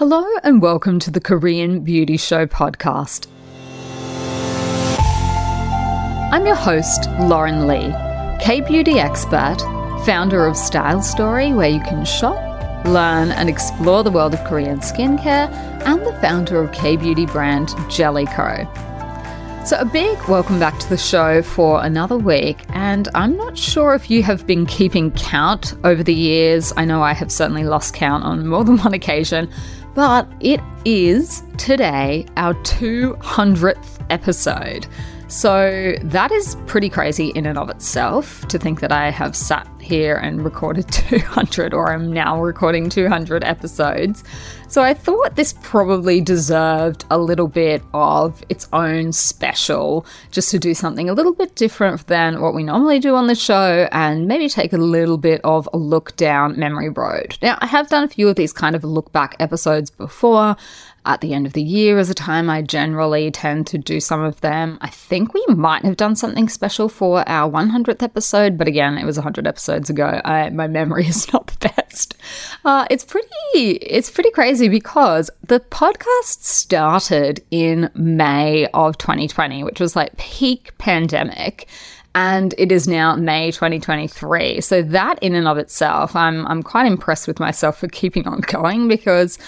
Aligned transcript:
Hello 0.00 0.24
and 0.42 0.62
welcome 0.62 0.98
to 1.00 1.10
the 1.10 1.20
Korean 1.20 1.80
Beauty 1.80 2.16
Show 2.16 2.46
podcast. 2.46 3.26
I'm 6.32 6.46
your 6.46 6.54
host, 6.54 7.10
Lauren 7.20 7.66
Lee, 7.68 7.94
K 8.42 8.62
beauty 8.62 8.98
expert, 8.98 9.58
founder 10.06 10.46
of 10.46 10.56
Style 10.56 11.02
Story, 11.02 11.52
where 11.52 11.68
you 11.68 11.80
can 11.80 12.06
shop, 12.06 12.38
learn, 12.86 13.30
and 13.32 13.50
explore 13.50 14.02
the 14.02 14.10
world 14.10 14.32
of 14.32 14.42
Korean 14.44 14.78
skincare, 14.78 15.52
and 15.84 16.00
the 16.00 16.18
founder 16.22 16.62
of 16.62 16.72
K 16.72 16.96
beauty 16.96 17.26
brand 17.26 17.74
Jelly 17.90 18.24
Ko. 18.24 18.66
So, 19.66 19.78
a 19.78 19.84
big 19.84 20.18
welcome 20.26 20.58
back 20.58 20.78
to 20.78 20.88
the 20.88 20.96
show 20.96 21.42
for 21.42 21.84
another 21.84 22.16
week. 22.16 22.64
And 22.70 23.08
I'm 23.14 23.36
not 23.36 23.58
sure 23.58 23.94
if 23.94 24.10
you 24.10 24.22
have 24.22 24.46
been 24.46 24.64
keeping 24.64 25.10
count 25.10 25.74
over 25.84 26.02
the 26.02 26.14
years. 26.14 26.72
I 26.78 26.86
know 26.86 27.02
I 27.02 27.12
have 27.12 27.30
certainly 27.30 27.64
lost 27.64 27.92
count 27.92 28.24
on 28.24 28.48
more 28.48 28.64
than 28.64 28.78
one 28.82 28.94
occasion, 28.94 29.50
but 29.94 30.30
it 30.40 30.60
is 30.84 31.42
today 31.58 32.26
our 32.36 32.54
200th 32.54 34.04
episode. 34.10 34.86
So 35.30 35.94
that 36.02 36.32
is 36.32 36.56
pretty 36.66 36.88
crazy 36.88 37.28
in 37.28 37.46
and 37.46 37.56
of 37.56 37.70
itself 37.70 38.46
to 38.48 38.58
think 38.58 38.80
that 38.80 38.90
I 38.90 39.10
have 39.10 39.36
sat 39.36 39.68
here 39.80 40.16
and 40.16 40.44
recorded 40.44 40.88
200 40.92 41.72
or 41.72 41.92
I'm 41.92 42.12
now 42.12 42.42
recording 42.42 42.90
200 42.90 43.44
episodes. 43.44 44.24
So 44.68 44.82
I 44.82 44.92
thought 44.92 45.36
this 45.36 45.54
probably 45.62 46.20
deserved 46.20 47.04
a 47.10 47.18
little 47.18 47.46
bit 47.48 47.82
of 47.94 48.42
its 48.48 48.68
own 48.72 49.12
special, 49.12 50.04
just 50.30 50.50
to 50.50 50.58
do 50.58 50.74
something 50.74 51.08
a 51.08 51.12
little 51.12 51.34
bit 51.34 51.54
different 51.54 52.06
than 52.08 52.40
what 52.40 52.54
we 52.54 52.62
normally 52.62 52.98
do 52.98 53.14
on 53.14 53.26
the 53.26 53.34
show 53.34 53.88
and 53.92 54.26
maybe 54.26 54.48
take 54.48 54.72
a 54.72 54.78
little 54.78 55.18
bit 55.18 55.40
of 55.44 55.68
a 55.72 55.76
look 55.76 56.14
down 56.16 56.58
memory 56.58 56.88
road. 56.88 57.38
Now, 57.40 57.56
I 57.60 57.66
have 57.66 57.88
done 57.88 58.04
a 58.04 58.08
few 58.08 58.28
of 58.28 58.36
these 58.36 58.52
kind 58.52 58.76
of 58.76 58.84
look 58.84 59.12
back 59.12 59.36
episodes 59.38 59.90
before 59.90 60.56
at 61.06 61.20
the 61.20 61.32
end 61.32 61.46
of 61.46 61.54
the 61.54 61.62
year 61.62 61.98
is 61.98 62.10
a 62.10 62.14
time 62.14 62.50
I 62.50 62.62
generally 62.62 63.30
tend 63.30 63.66
to 63.68 63.78
do 63.78 64.00
some 64.00 64.22
of 64.22 64.40
them. 64.40 64.78
I 64.80 64.88
think 64.88 65.32
we 65.32 65.44
might 65.48 65.84
have 65.84 65.96
done 65.96 66.14
something 66.14 66.48
special 66.48 66.88
for 66.88 67.26
our 67.28 67.50
100th 67.50 68.02
episode, 68.02 68.58
but 68.58 68.68
again, 68.68 68.98
it 68.98 69.04
was 69.04 69.16
100 69.16 69.46
episodes 69.46 69.88
ago. 69.88 70.20
I, 70.24 70.50
my 70.50 70.66
memory 70.66 71.06
is 71.08 71.32
not 71.32 71.46
the 71.46 71.68
best. 71.68 72.16
Uh, 72.64 72.86
it's 72.90 73.04
pretty, 73.04 73.28
it's 73.54 74.10
pretty 74.10 74.30
crazy 74.30 74.68
because 74.68 75.30
the 75.42 75.60
podcast 75.60 76.42
started 76.42 77.42
in 77.50 77.90
May 77.94 78.66
of 78.74 78.98
2020, 78.98 79.64
which 79.64 79.80
was 79.80 79.96
like 79.96 80.16
peak 80.16 80.76
pandemic 80.78 81.68
and 82.14 82.54
it 82.58 82.72
is 82.72 82.88
now 82.88 83.14
May 83.14 83.52
2023. 83.52 84.60
So 84.60 84.82
that 84.82 85.18
in 85.22 85.34
and 85.34 85.46
of 85.46 85.58
itself, 85.58 86.16
I'm 86.16 86.46
I'm 86.46 86.62
quite 86.62 86.86
impressed 86.86 87.28
with 87.28 87.38
myself 87.38 87.78
for 87.78 87.88
keeping 87.88 88.26
on 88.26 88.40
going 88.46 88.88
because 88.88 89.38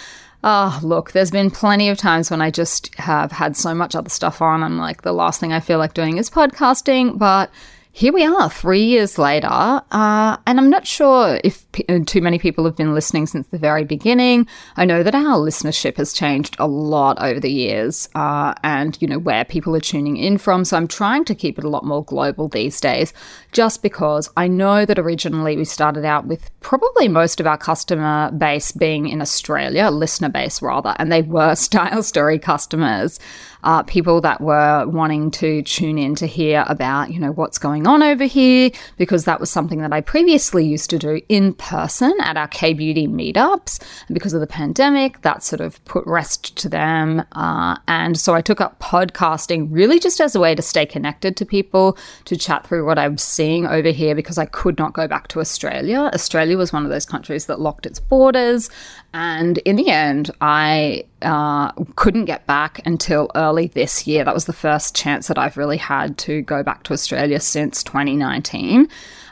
Oh, 0.44 0.80
look, 0.82 1.12
there's 1.12 1.30
been 1.30 1.50
plenty 1.50 1.88
of 1.88 1.98
times 1.98 2.30
when 2.30 2.42
I 2.42 2.50
just 2.50 2.94
have 2.96 3.30
had 3.30 3.56
so 3.56 3.74
much 3.74 3.94
other 3.94 4.10
stuff 4.10 4.42
on. 4.42 4.62
I'm 4.62 4.76
like, 4.76 5.02
the 5.02 5.12
last 5.12 5.38
thing 5.38 5.52
I 5.52 5.60
feel 5.60 5.78
like 5.78 5.94
doing 5.94 6.18
is 6.18 6.28
podcasting, 6.28 7.16
but 7.16 7.50
here 7.94 8.10
we 8.10 8.24
are, 8.24 8.48
three 8.48 8.84
years 8.84 9.18
later. 9.18 9.46
Uh, 9.50 10.38
and 10.46 10.58
I'm 10.58 10.70
not 10.70 10.86
sure 10.86 11.38
if 11.44 11.70
p- 11.72 11.84
uh, 11.90 11.98
too 12.06 12.22
many 12.22 12.38
people 12.38 12.64
have 12.64 12.74
been 12.74 12.94
listening 12.94 13.26
since 13.26 13.46
the 13.48 13.58
very 13.58 13.84
beginning. 13.84 14.48
I 14.76 14.86
know 14.86 15.02
that 15.02 15.14
our 15.14 15.36
listenership 15.36 15.98
has 15.98 16.14
changed 16.14 16.56
a 16.58 16.66
lot 16.66 17.20
over 17.20 17.38
the 17.38 17.52
years 17.52 18.08
uh, 18.14 18.54
and, 18.64 18.96
you 19.02 19.06
know, 19.06 19.18
where 19.18 19.44
people 19.44 19.76
are 19.76 19.80
tuning 19.80 20.16
in 20.16 20.38
from. 20.38 20.64
So 20.64 20.78
I'm 20.78 20.88
trying 20.88 21.26
to 21.26 21.34
keep 21.34 21.58
it 21.58 21.64
a 21.64 21.68
lot 21.68 21.84
more 21.84 22.02
global 22.02 22.48
these 22.48 22.80
days, 22.80 23.12
just 23.52 23.82
because 23.82 24.30
I 24.38 24.48
know 24.48 24.86
that 24.86 24.98
originally 24.98 25.58
we 25.58 25.66
started 25.66 26.06
out 26.06 26.26
with 26.26 26.50
probably 26.60 27.08
most 27.08 27.40
of 27.40 27.46
our 27.46 27.58
customer 27.58 28.30
base 28.30 28.72
being 28.72 29.06
in 29.06 29.20
Australia, 29.20 29.90
listener 29.90 30.30
base 30.30 30.62
rather, 30.62 30.94
and 30.98 31.12
they 31.12 31.20
were 31.20 31.54
Style 31.62 32.02
Story 32.02 32.38
customers 32.38 33.20
uh, 33.64 33.82
people 33.84 34.20
that 34.20 34.40
were 34.40 34.86
wanting 34.86 35.30
to 35.32 35.62
tune 35.62 35.98
in 35.98 36.14
to 36.16 36.26
hear 36.26 36.64
about, 36.68 37.12
you 37.12 37.20
know, 37.20 37.32
what's 37.32 37.58
going 37.58 37.86
on 37.86 38.02
over 38.02 38.24
here, 38.24 38.70
because 38.96 39.24
that 39.24 39.40
was 39.40 39.50
something 39.50 39.80
that 39.80 39.92
I 39.92 40.00
previously 40.00 40.64
used 40.64 40.90
to 40.90 40.98
do 40.98 41.20
in 41.28 41.54
person 41.54 42.12
at 42.20 42.36
our 42.36 42.48
K 42.48 42.72
Beauty 42.72 43.06
meetups. 43.06 43.80
And 44.08 44.14
because 44.14 44.32
of 44.32 44.40
the 44.40 44.46
pandemic, 44.46 45.22
that 45.22 45.42
sort 45.42 45.60
of 45.60 45.84
put 45.84 46.06
rest 46.06 46.56
to 46.56 46.68
them. 46.68 47.24
Uh, 47.32 47.76
and 47.88 48.18
so 48.18 48.34
I 48.34 48.40
took 48.40 48.60
up 48.60 48.78
podcasting 48.80 49.68
really 49.70 49.98
just 49.98 50.20
as 50.20 50.34
a 50.34 50.40
way 50.40 50.54
to 50.54 50.62
stay 50.62 50.86
connected 50.86 51.36
to 51.36 51.46
people, 51.46 51.96
to 52.24 52.36
chat 52.36 52.66
through 52.66 52.86
what 52.86 52.98
I 52.98 53.08
was 53.08 53.22
seeing 53.22 53.66
over 53.66 53.90
here, 53.90 54.14
because 54.14 54.38
I 54.38 54.46
could 54.46 54.78
not 54.78 54.92
go 54.92 55.06
back 55.06 55.28
to 55.28 55.40
Australia. 55.40 56.10
Australia 56.14 56.56
was 56.56 56.72
one 56.72 56.84
of 56.84 56.90
those 56.90 57.06
countries 57.06 57.46
that 57.46 57.60
locked 57.60 57.86
its 57.86 58.00
borders. 58.00 58.70
And 59.14 59.58
in 59.58 59.76
the 59.76 59.88
end, 59.88 60.30
I 60.40 61.04
uh, 61.20 61.72
couldn't 61.96 62.24
get 62.24 62.46
back 62.46 62.80
until 62.86 63.30
early 63.34 63.66
this 63.68 64.06
year. 64.06 64.24
That 64.24 64.34
was 64.34 64.46
the 64.46 64.54
first 64.54 64.96
chance 64.96 65.28
that 65.28 65.38
I've 65.38 65.58
really 65.58 65.76
had 65.76 66.16
to 66.18 66.40
go 66.42 66.62
back 66.62 66.82
to 66.84 66.94
Australia 66.94 67.38
since 67.38 67.82
2019. 67.82 68.88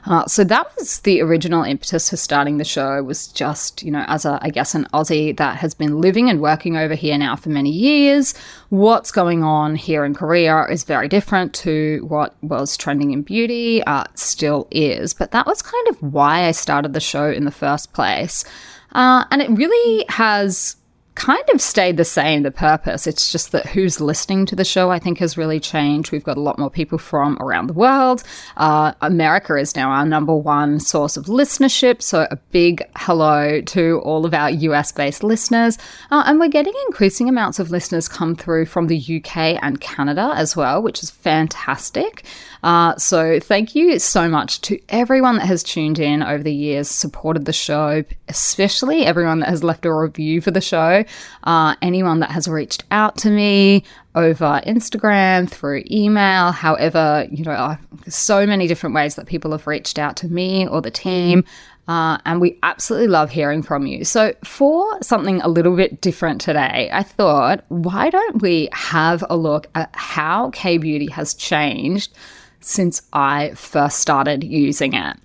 Uh, 0.06 0.24
so 0.26 0.44
that 0.44 0.66
was 0.76 1.00
the 1.00 1.20
original 1.20 1.62
impetus 1.62 2.10
for 2.10 2.16
starting 2.16 2.56
the 2.56 2.64
show 2.64 3.02
was 3.02 3.28
just, 3.28 3.82
you 3.82 3.90
know, 3.90 4.04
as 4.08 4.24
a, 4.24 4.38
I 4.42 4.50
guess, 4.50 4.74
an 4.74 4.86
Aussie 4.94 5.36
that 5.36 5.56
has 5.56 5.74
been 5.74 6.00
living 6.00 6.30
and 6.30 6.40
working 6.40 6.76
over 6.76 6.94
here 6.94 7.18
now 7.18 7.36
for 7.36 7.50
many 7.50 7.70
years. 7.70 8.34
What's 8.70 9.12
going 9.12 9.42
on 9.42 9.76
here 9.76 10.04
in 10.04 10.14
Korea 10.14 10.64
is 10.66 10.84
very 10.84 11.08
different 11.08 11.52
to 11.54 12.04
what 12.08 12.34
was 12.42 12.76
trending 12.76 13.10
in 13.12 13.22
beauty, 13.22 13.82
uh, 13.84 14.04
still 14.14 14.68
is. 14.70 15.12
But 15.12 15.32
that 15.32 15.46
was 15.46 15.60
kind 15.60 15.88
of 15.88 16.02
why 16.02 16.44
I 16.46 16.52
started 16.52 16.94
the 16.94 17.00
show 17.00 17.30
in 17.30 17.44
the 17.44 17.50
first 17.50 17.92
place. 17.92 18.44
Uh, 18.92 19.24
and 19.30 19.40
it 19.42 19.50
really 19.50 20.04
has 20.08 20.76
kind 21.20 21.50
of 21.52 21.60
stayed 21.60 21.98
the 21.98 22.04
same, 22.04 22.44
the 22.44 22.50
purpose. 22.50 23.06
It's 23.06 23.30
just 23.30 23.52
that 23.52 23.66
who's 23.66 24.00
listening 24.00 24.46
to 24.46 24.56
the 24.56 24.64
show, 24.64 24.90
I 24.90 24.98
think, 24.98 25.18
has 25.18 25.36
really 25.36 25.60
changed. 25.60 26.12
We've 26.12 26.24
got 26.24 26.38
a 26.38 26.40
lot 26.40 26.58
more 26.58 26.70
people 26.70 26.96
from 26.96 27.36
around 27.42 27.66
the 27.66 27.74
world. 27.74 28.22
Uh, 28.56 28.94
America 29.02 29.54
is 29.56 29.76
now 29.76 29.90
our 29.90 30.06
number 30.06 30.34
one 30.34 30.80
source 30.80 31.18
of 31.18 31.26
listenership. 31.26 32.00
So 32.00 32.26
a 32.30 32.36
big 32.52 32.82
hello 32.96 33.60
to 33.60 34.00
all 34.02 34.24
of 34.24 34.32
our 34.32 34.48
US 34.48 34.92
based 34.92 35.22
listeners. 35.22 35.76
Uh, 36.10 36.22
and 36.24 36.40
we're 36.40 36.48
getting 36.48 36.72
increasing 36.86 37.28
amounts 37.28 37.58
of 37.58 37.70
listeners 37.70 38.08
come 38.08 38.34
through 38.34 38.64
from 38.64 38.86
the 38.86 38.96
UK 38.96 39.62
and 39.62 39.78
Canada 39.78 40.32
as 40.34 40.56
well, 40.56 40.80
which 40.80 41.02
is 41.02 41.10
fantastic. 41.10 42.24
Uh, 42.62 42.94
so 42.96 43.40
thank 43.40 43.74
you 43.74 43.98
so 43.98 44.28
much 44.28 44.60
to 44.62 44.78
everyone 44.88 45.36
that 45.36 45.46
has 45.46 45.62
tuned 45.62 45.98
in 45.98 46.22
over 46.22 46.42
the 46.42 46.54
years, 46.54 46.88
supported 46.88 47.44
the 47.44 47.52
show, 47.52 48.04
especially 48.28 49.04
everyone 49.04 49.40
that 49.40 49.48
has 49.48 49.64
left 49.64 49.86
a 49.86 49.92
review 49.92 50.40
for 50.40 50.50
the 50.50 50.60
show, 50.60 51.04
uh, 51.44 51.74
anyone 51.82 52.20
that 52.20 52.30
has 52.30 52.48
reached 52.48 52.84
out 52.90 53.16
to 53.18 53.30
me 53.30 53.84
over 54.14 54.60
Instagram, 54.66 55.48
through 55.48 55.84
email, 55.90 56.52
however, 56.52 57.26
you 57.30 57.44
know, 57.44 57.76
so 58.08 58.46
many 58.46 58.66
different 58.66 58.94
ways 58.94 59.14
that 59.14 59.26
people 59.26 59.52
have 59.52 59.66
reached 59.66 59.98
out 59.98 60.16
to 60.16 60.28
me 60.28 60.66
or 60.66 60.80
the 60.80 60.90
team. 60.90 61.44
Uh, 61.88 62.18
and 62.24 62.40
we 62.40 62.56
absolutely 62.62 63.08
love 63.08 63.30
hearing 63.30 63.62
from 63.62 63.84
you. 63.84 64.04
So, 64.04 64.32
for 64.44 65.02
something 65.02 65.40
a 65.40 65.48
little 65.48 65.74
bit 65.74 66.00
different 66.00 66.40
today, 66.40 66.88
I 66.92 67.02
thought, 67.02 67.64
why 67.68 68.10
don't 68.10 68.40
we 68.40 68.68
have 68.72 69.24
a 69.28 69.36
look 69.36 69.66
at 69.74 69.90
how 69.94 70.50
K 70.50 70.78
Beauty 70.78 71.10
has 71.10 71.34
changed 71.34 72.12
since 72.60 73.02
I 73.12 73.50
first 73.54 73.98
started 73.98 74.44
using 74.44 74.92
it. 74.92 75.16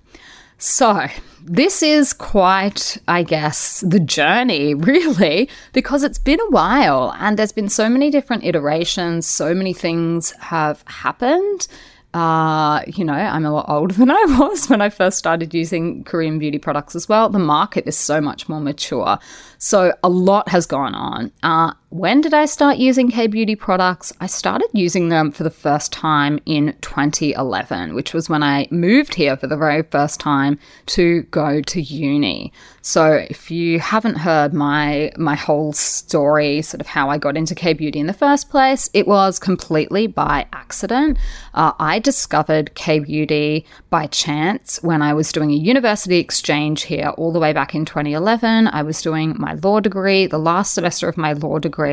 So, 0.58 1.06
this 1.46 1.82
is 1.82 2.12
quite, 2.12 2.98
I 3.06 3.22
guess, 3.22 3.80
the 3.80 4.00
journey, 4.00 4.74
really, 4.92 5.48
because 5.72 6.02
it's 6.02 6.18
been 6.18 6.40
a 6.40 6.50
while 6.50 7.14
and 7.18 7.38
there's 7.38 7.52
been 7.52 7.68
so 7.68 7.88
many 7.88 8.10
different 8.10 8.44
iterations, 8.44 9.26
so 9.26 9.54
many 9.54 9.72
things 9.72 10.32
have 10.32 10.82
happened. 10.86 11.68
Uh, 12.12 12.82
you 12.86 13.04
know, 13.04 13.12
I'm 13.12 13.44
a 13.44 13.52
lot 13.52 13.66
older 13.68 13.94
than 13.98 14.10
I 14.10 14.24
was 14.38 14.68
when 14.68 14.80
I 14.80 14.88
first 14.88 15.18
started 15.18 15.54
using 15.54 16.02
Korean 16.04 16.38
beauty 16.38 16.58
products 16.58 16.96
as 16.96 17.08
well. 17.08 17.28
The 17.28 17.38
market 17.38 17.86
is 17.86 17.96
so 17.96 18.20
much 18.20 18.48
more 18.48 18.60
mature. 18.60 19.18
So 19.58 19.92
a 20.02 20.08
lot 20.08 20.48
has 20.48 20.66
gone 20.66 20.94
on. 20.94 21.30
Uh, 21.42 21.74
when 21.98 22.20
did 22.20 22.34
I 22.34 22.44
start 22.44 22.76
using 22.76 23.10
K 23.10 23.26
Beauty 23.26 23.56
products? 23.56 24.12
I 24.20 24.26
started 24.26 24.68
using 24.72 25.08
them 25.08 25.32
for 25.32 25.44
the 25.44 25.50
first 25.50 25.92
time 25.92 26.38
in 26.44 26.76
2011, 26.82 27.94
which 27.94 28.12
was 28.12 28.28
when 28.28 28.42
I 28.42 28.68
moved 28.70 29.14
here 29.14 29.34
for 29.34 29.46
the 29.46 29.56
very 29.56 29.82
first 29.82 30.20
time 30.20 30.58
to 30.86 31.22
go 31.30 31.62
to 31.62 31.80
uni. 31.80 32.52
So 32.82 33.12
if 33.12 33.50
you 33.50 33.80
haven't 33.80 34.16
heard 34.16 34.52
my 34.52 35.10
my 35.16 35.36
whole 35.36 35.72
story, 35.72 36.60
sort 36.60 36.82
of 36.82 36.86
how 36.86 37.08
I 37.08 37.16
got 37.16 37.36
into 37.36 37.54
K 37.54 37.72
Beauty 37.72 37.98
in 37.98 38.06
the 38.06 38.12
first 38.12 38.50
place, 38.50 38.90
it 38.92 39.08
was 39.08 39.38
completely 39.38 40.06
by 40.06 40.46
accident. 40.52 41.16
Uh, 41.54 41.72
I 41.78 41.98
discovered 41.98 42.74
K 42.74 42.98
Beauty 42.98 43.64
by 43.88 44.06
chance 44.06 44.82
when 44.82 45.00
I 45.00 45.14
was 45.14 45.32
doing 45.32 45.50
a 45.50 45.54
university 45.54 46.18
exchange 46.18 46.82
here 46.82 47.08
all 47.16 47.32
the 47.32 47.40
way 47.40 47.54
back 47.54 47.74
in 47.74 47.86
2011. 47.86 48.68
I 48.68 48.82
was 48.82 49.00
doing 49.00 49.34
my 49.38 49.54
law 49.54 49.80
degree, 49.80 50.26
the 50.26 50.38
last 50.38 50.74
semester 50.74 51.08
of 51.08 51.16
my 51.16 51.32
law 51.32 51.58
degree. 51.58 51.85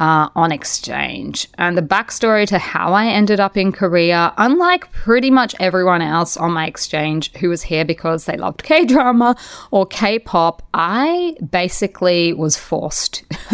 Uh, 0.00 0.28
on 0.34 0.50
exchange. 0.50 1.48
And 1.56 1.78
the 1.78 1.82
backstory 1.82 2.46
to 2.48 2.58
how 2.58 2.92
I 2.92 3.06
ended 3.06 3.38
up 3.38 3.56
in 3.56 3.70
Korea, 3.70 4.32
unlike 4.36 4.90
pretty 4.92 5.30
much 5.30 5.54
everyone 5.60 6.02
else 6.02 6.36
on 6.36 6.52
my 6.52 6.66
exchange 6.66 7.32
who 7.34 7.48
was 7.48 7.62
here 7.62 7.84
because 7.84 8.24
they 8.24 8.36
loved 8.36 8.64
K 8.64 8.84
drama 8.84 9.36
or 9.70 9.86
K 9.86 10.18
pop, 10.18 10.62
I 10.74 11.36
basically 11.48 12.32
was 12.32 12.56
forced. 12.56 13.24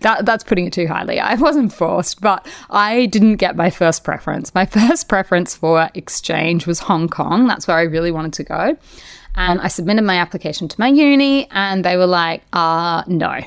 that, 0.00 0.22
that's 0.24 0.44
putting 0.44 0.66
it 0.66 0.72
too 0.72 0.86
highly. 0.86 1.18
I 1.18 1.34
wasn't 1.34 1.72
forced, 1.72 2.20
but 2.20 2.46
I 2.70 3.06
didn't 3.06 3.36
get 3.36 3.56
my 3.56 3.70
first 3.70 4.04
preference. 4.04 4.54
My 4.54 4.66
first 4.66 5.08
preference 5.08 5.56
for 5.56 5.90
exchange 5.94 6.66
was 6.66 6.78
Hong 6.80 7.08
Kong. 7.08 7.48
That's 7.48 7.66
where 7.66 7.76
I 7.76 7.82
really 7.82 8.12
wanted 8.12 8.32
to 8.34 8.44
go. 8.44 8.76
And 9.36 9.60
I 9.60 9.68
submitted 9.68 10.02
my 10.02 10.16
application 10.16 10.66
to 10.66 10.80
my 10.80 10.88
uni, 10.88 11.48
and 11.52 11.84
they 11.84 11.96
were 11.96 12.06
like, 12.06 12.42
uh, 12.52 13.04
no 13.06 13.40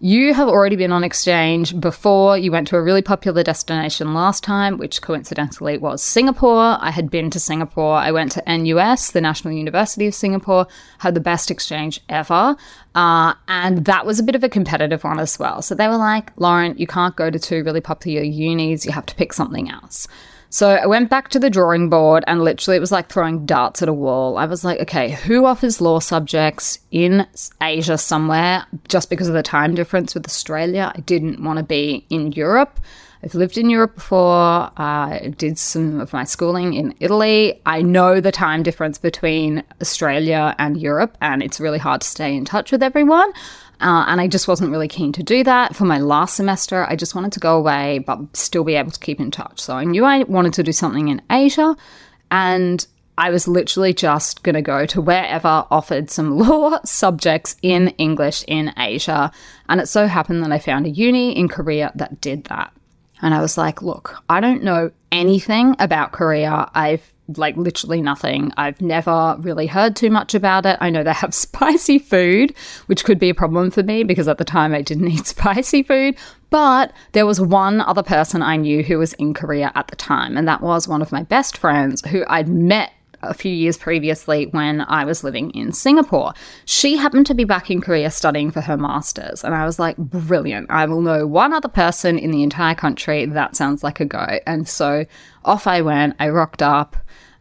you 0.00 0.32
have 0.32 0.48
already 0.48 0.76
been 0.76 0.92
on 0.92 1.02
exchange 1.02 1.78
before. 1.80 2.38
You 2.38 2.52
went 2.52 2.68
to 2.68 2.76
a 2.76 2.82
really 2.82 3.02
popular 3.02 3.42
destination 3.42 4.14
last 4.14 4.44
time, 4.44 4.78
which 4.78 5.02
coincidentally 5.02 5.76
was 5.76 6.02
Singapore. 6.02 6.78
I 6.80 6.90
had 6.90 7.10
been 7.10 7.30
to 7.30 7.40
Singapore. 7.40 7.96
I 7.96 8.12
went 8.12 8.32
to 8.32 8.42
NUS, 8.46 9.10
the 9.10 9.20
National 9.20 9.54
University 9.54 10.06
of 10.06 10.14
Singapore, 10.14 10.68
had 10.98 11.14
the 11.14 11.20
best 11.20 11.50
exchange 11.50 12.00
ever. 12.08 12.56
Uh, 12.94 13.34
and 13.48 13.86
that 13.86 14.06
was 14.06 14.20
a 14.20 14.22
bit 14.22 14.36
of 14.36 14.44
a 14.44 14.48
competitive 14.48 15.02
one 15.02 15.18
as 15.18 15.38
well. 15.38 15.62
So 15.62 15.74
they 15.74 15.88
were 15.88 15.96
like, 15.96 16.30
Lauren, 16.36 16.76
you 16.78 16.86
can't 16.86 17.16
go 17.16 17.28
to 17.28 17.38
two 17.38 17.64
really 17.64 17.80
popular 17.80 18.22
unis. 18.22 18.86
You 18.86 18.92
have 18.92 19.06
to 19.06 19.14
pick 19.16 19.32
something 19.32 19.68
else. 19.68 20.06
So 20.50 20.70
I 20.70 20.86
went 20.86 21.10
back 21.10 21.28
to 21.30 21.38
the 21.38 21.50
drawing 21.50 21.90
board 21.90 22.24
and 22.26 22.42
literally 22.42 22.76
it 22.76 22.80
was 22.80 22.92
like 22.92 23.10
throwing 23.10 23.44
darts 23.44 23.82
at 23.82 23.88
a 23.88 23.92
wall. 23.92 24.38
I 24.38 24.46
was 24.46 24.64
like, 24.64 24.80
okay, 24.80 25.10
who 25.10 25.44
offers 25.44 25.80
law 25.80 25.98
subjects 25.98 26.78
in 26.90 27.26
Asia 27.60 27.98
somewhere 27.98 28.64
just 28.88 29.10
because 29.10 29.28
of 29.28 29.34
the 29.34 29.42
time 29.42 29.74
difference 29.74 30.14
with 30.14 30.26
Australia? 30.26 30.90
I 30.94 31.00
didn't 31.00 31.42
want 31.42 31.58
to 31.58 31.62
be 31.62 32.06
in 32.08 32.32
Europe. 32.32 32.80
I've 33.22 33.34
lived 33.34 33.58
in 33.58 33.68
Europe 33.68 33.96
before. 33.96 34.70
I 34.76 35.34
did 35.36 35.58
some 35.58 36.00
of 36.00 36.12
my 36.12 36.24
schooling 36.24 36.74
in 36.74 36.94
Italy. 37.00 37.60
I 37.66 37.82
know 37.82 38.20
the 38.20 38.32
time 38.32 38.62
difference 38.62 38.96
between 38.96 39.64
Australia 39.80 40.54
and 40.58 40.80
Europe, 40.80 41.18
and 41.20 41.42
it's 41.42 41.58
really 41.58 41.78
hard 41.78 42.02
to 42.02 42.08
stay 42.08 42.36
in 42.36 42.44
touch 42.44 42.70
with 42.70 42.82
everyone. 42.82 43.32
Uh, 43.80 44.04
and 44.08 44.20
I 44.20 44.26
just 44.26 44.48
wasn't 44.48 44.72
really 44.72 44.88
keen 44.88 45.12
to 45.12 45.22
do 45.22 45.44
that 45.44 45.76
for 45.76 45.84
my 45.84 45.98
last 45.98 46.34
semester. 46.34 46.84
I 46.84 46.96
just 46.96 47.14
wanted 47.14 47.32
to 47.32 47.40
go 47.40 47.56
away, 47.56 47.98
but 48.00 48.36
still 48.36 48.64
be 48.64 48.74
able 48.74 48.90
to 48.90 49.00
keep 49.00 49.20
in 49.20 49.30
touch. 49.30 49.60
So 49.60 49.74
I 49.74 49.84
knew 49.84 50.04
I 50.04 50.24
wanted 50.24 50.52
to 50.54 50.62
do 50.62 50.72
something 50.72 51.08
in 51.08 51.22
Asia, 51.30 51.76
and 52.30 52.84
I 53.16 53.30
was 53.30 53.48
literally 53.48 53.92
just 53.92 54.42
going 54.44 54.54
to 54.54 54.62
go 54.62 54.86
to 54.86 55.00
wherever 55.00 55.66
offered 55.70 56.10
some 56.10 56.38
law 56.38 56.78
subjects 56.84 57.56
in 57.62 57.88
English 57.98 58.44
in 58.46 58.72
Asia. 58.76 59.30
And 59.68 59.80
it 59.80 59.88
so 59.88 60.06
happened 60.06 60.42
that 60.42 60.52
I 60.52 60.58
found 60.58 60.86
a 60.86 60.90
uni 60.90 61.36
in 61.36 61.48
Korea 61.48 61.92
that 61.96 62.20
did 62.20 62.44
that. 62.44 62.72
And 63.22 63.34
I 63.34 63.40
was 63.40 63.58
like, 63.58 63.82
look, 63.82 64.16
I 64.28 64.40
don't 64.40 64.62
know 64.62 64.90
anything 65.10 65.74
about 65.78 66.12
Korea. 66.12 66.70
I've 66.74 67.12
like 67.36 67.56
literally 67.56 68.00
nothing. 68.00 68.52
I've 68.56 68.80
never 68.80 69.36
really 69.40 69.66
heard 69.66 69.94
too 69.94 70.10
much 70.10 70.34
about 70.34 70.64
it. 70.64 70.78
I 70.80 70.88
know 70.88 71.02
they 71.02 71.12
have 71.12 71.34
spicy 71.34 71.98
food, 71.98 72.54
which 72.86 73.04
could 73.04 73.18
be 73.18 73.28
a 73.28 73.34
problem 73.34 73.70
for 73.70 73.82
me 73.82 74.02
because 74.02 74.28
at 74.28 74.38
the 74.38 74.44
time 74.44 74.74
I 74.74 74.82
didn't 74.82 75.08
eat 75.12 75.26
spicy 75.26 75.82
food. 75.82 76.16
But 76.50 76.92
there 77.12 77.26
was 77.26 77.40
one 77.40 77.82
other 77.82 78.02
person 78.02 78.42
I 78.42 78.56
knew 78.56 78.82
who 78.82 78.98
was 78.98 79.12
in 79.14 79.34
Korea 79.34 79.70
at 79.74 79.88
the 79.88 79.96
time, 79.96 80.38
and 80.38 80.48
that 80.48 80.62
was 80.62 80.88
one 80.88 81.02
of 81.02 81.12
my 81.12 81.22
best 81.22 81.58
friends 81.58 82.06
who 82.08 82.24
I'd 82.26 82.48
met 82.48 82.92
a 83.22 83.34
few 83.34 83.52
years 83.52 83.76
previously 83.76 84.46
when 84.46 84.82
I 84.82 85.04
was 85.04 85.24
living 85.24 85.50
in 85.50 85.72
Singapore. 85.72 86.32
She 86.64 86.96
happened 86.96 87.26
to 87.26 87.34
be 87.34 87.44
back 87.44 87.70
in 87.70 87.80
Korea 87.80 88.10
studying 88.10 88.50
for 88.50 88.60
her 88.60 88.76
master's, 88.76 89.44
and 89.44 89.54
I 89.54 89.64
was 89.64 89.78
like, 89.78 89.96
brilliant. 89.96 90.70
I 90.70 90.86
will 90.86 91.02
know 91.02 91.26
one 91.26 91.52
other 91.52 91.68
person 91.68 92.18
in 92.18 92.30
the 92.30 92.42
entire 92.42 92.74
country. 92.74 93.26
That 93.26 93.56
sounds 93.56 93.82
like 93.82 94.00
a 94.00 94.04
go. 94.04 94.38
And 94.46 94.68
so 94.68 95.04
off 95.44 95.66
I 95.66 95.80
went. 95.80 96.16
I 96.18 96.28
rocked 96.28 96.62
up. 96.62 96.96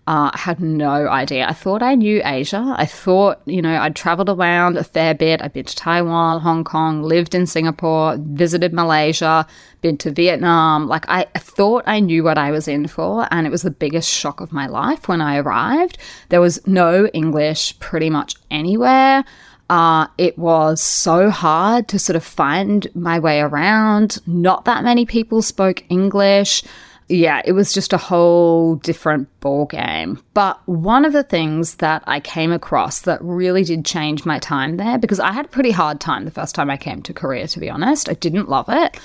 Uh, 0.07 0.31
I 0.33 0.37
had 0.37 0.61
no 0.61 1.09
idea. 1.09 1.45
I 1.45 1.51
thought 1.51 1.83
I 1.83 1.95
knew 1.95 2.21
Asia. 2.23 2.73
I 2.77 2.85
thought, 2.85 3.41
you 3.45 3.61
know, 3.61 3.75
I'd 3.75 3.93
traveled 3.93 4.29
around 4.29 4.77
a 4.77 4.83
fair 4.85 5.13
bit. 5.13 5.41
I'd 5.41 5.51
been 5.51 5.65
to 5.65 5.75
Taiwan, 5.75 6.39
Hong 6.39 6.63
Kong, 6.63 7.03
lived 7.03 7.35
in 7.35 7.45
Singapore, 7.45 8.15
visited 8.17 8.71
Malaysia, 8.71 9.45
been 9.81 9.97
to 9.97 10.11
Vietnam. 10.11 10.87
Like, 10.87 11.03
I 11.09 11.25
thought 11.35 11.83
I 11.87 11.99
knew 11.99 12.23
what 12.23 12.37
I 12.37 12.51
was 12.51 12.69
in 12.69 12.87
for. 12.87 13.27
And 13.31 13.45
it 13.45 13.49
was 13.49 13.63
the 13.63 13.69
biggest 13.69 14.09
shock 14.09 14.39
of 14.39 14.53
my 14.53 14.65
life 14.65 15.09
when 15.09 15.19
I 15.19 15.35
arrived. 15.39 15.97
There 16.29 16.39
was 16.39 16.65
no 16.65 17.07
English 17.07 17.77
pretty 17.79 18.09
much 18.09 18.35
anywhere. 18.49 19.25
Uh, 19.69 20.07
it 20.17 20.37
was 20.37 20.81
so 20.81 21.29
hard 21.29 21.89
to 21.89 21.99
sort 21.99 22.15
of 22.15 22.23
find 22.23 22.87
my 22.95 23.19
way 23.19 23.41
around. 23.41 24.19
Not 24.25 24.63
that 24.63 24.85
many 24.85 25.05
people 25.05 25.41
spoke 25.41 25.83
English 25.89 26.63
yeah, 27.09 27.41
it 27.45 27.53
was 27.53 27.73
just 27.73 27.93
a 27.93 27.97
whole 27.97 28.75
different 28.75 29.27
ball 29.39 29.65
game. 29.65 30.21
But 30.33 30.59
one 30.67 31.05
of 31.05 31.13
the 31.13 31.23
things 31.23 31.75
that 31.75 32.03
I 32.05 32.19
came 32.19 32.51
across 32.51 33.01
that 33.01 33.21
really 33.21 33.63
did 33.63 33.85
change 33.85 34.25
my 34.25 34.39
time 34.39 34.77
there, 34.77 34.97
because 34.97 35.19
I 35.19 35.31
had 35.31 35.45
a 35.45 35.49
pretty 35.49 35.71
hard 35.71 36.01
time 36.01 36.25
the 36.25 36.31
first 36.31 36.53
time 36.53 36.69
I 36.69 36.75
came 36.77 37.01
to 37.03 37.13
Korea, 37.13 37.47
to 37.47 37.59
be 37.59 37.69
honest. 37.69 38.09
I 38.09 38.13
didn't 38.13 38.49
love 38.49 38.65
it. 38.67 38.97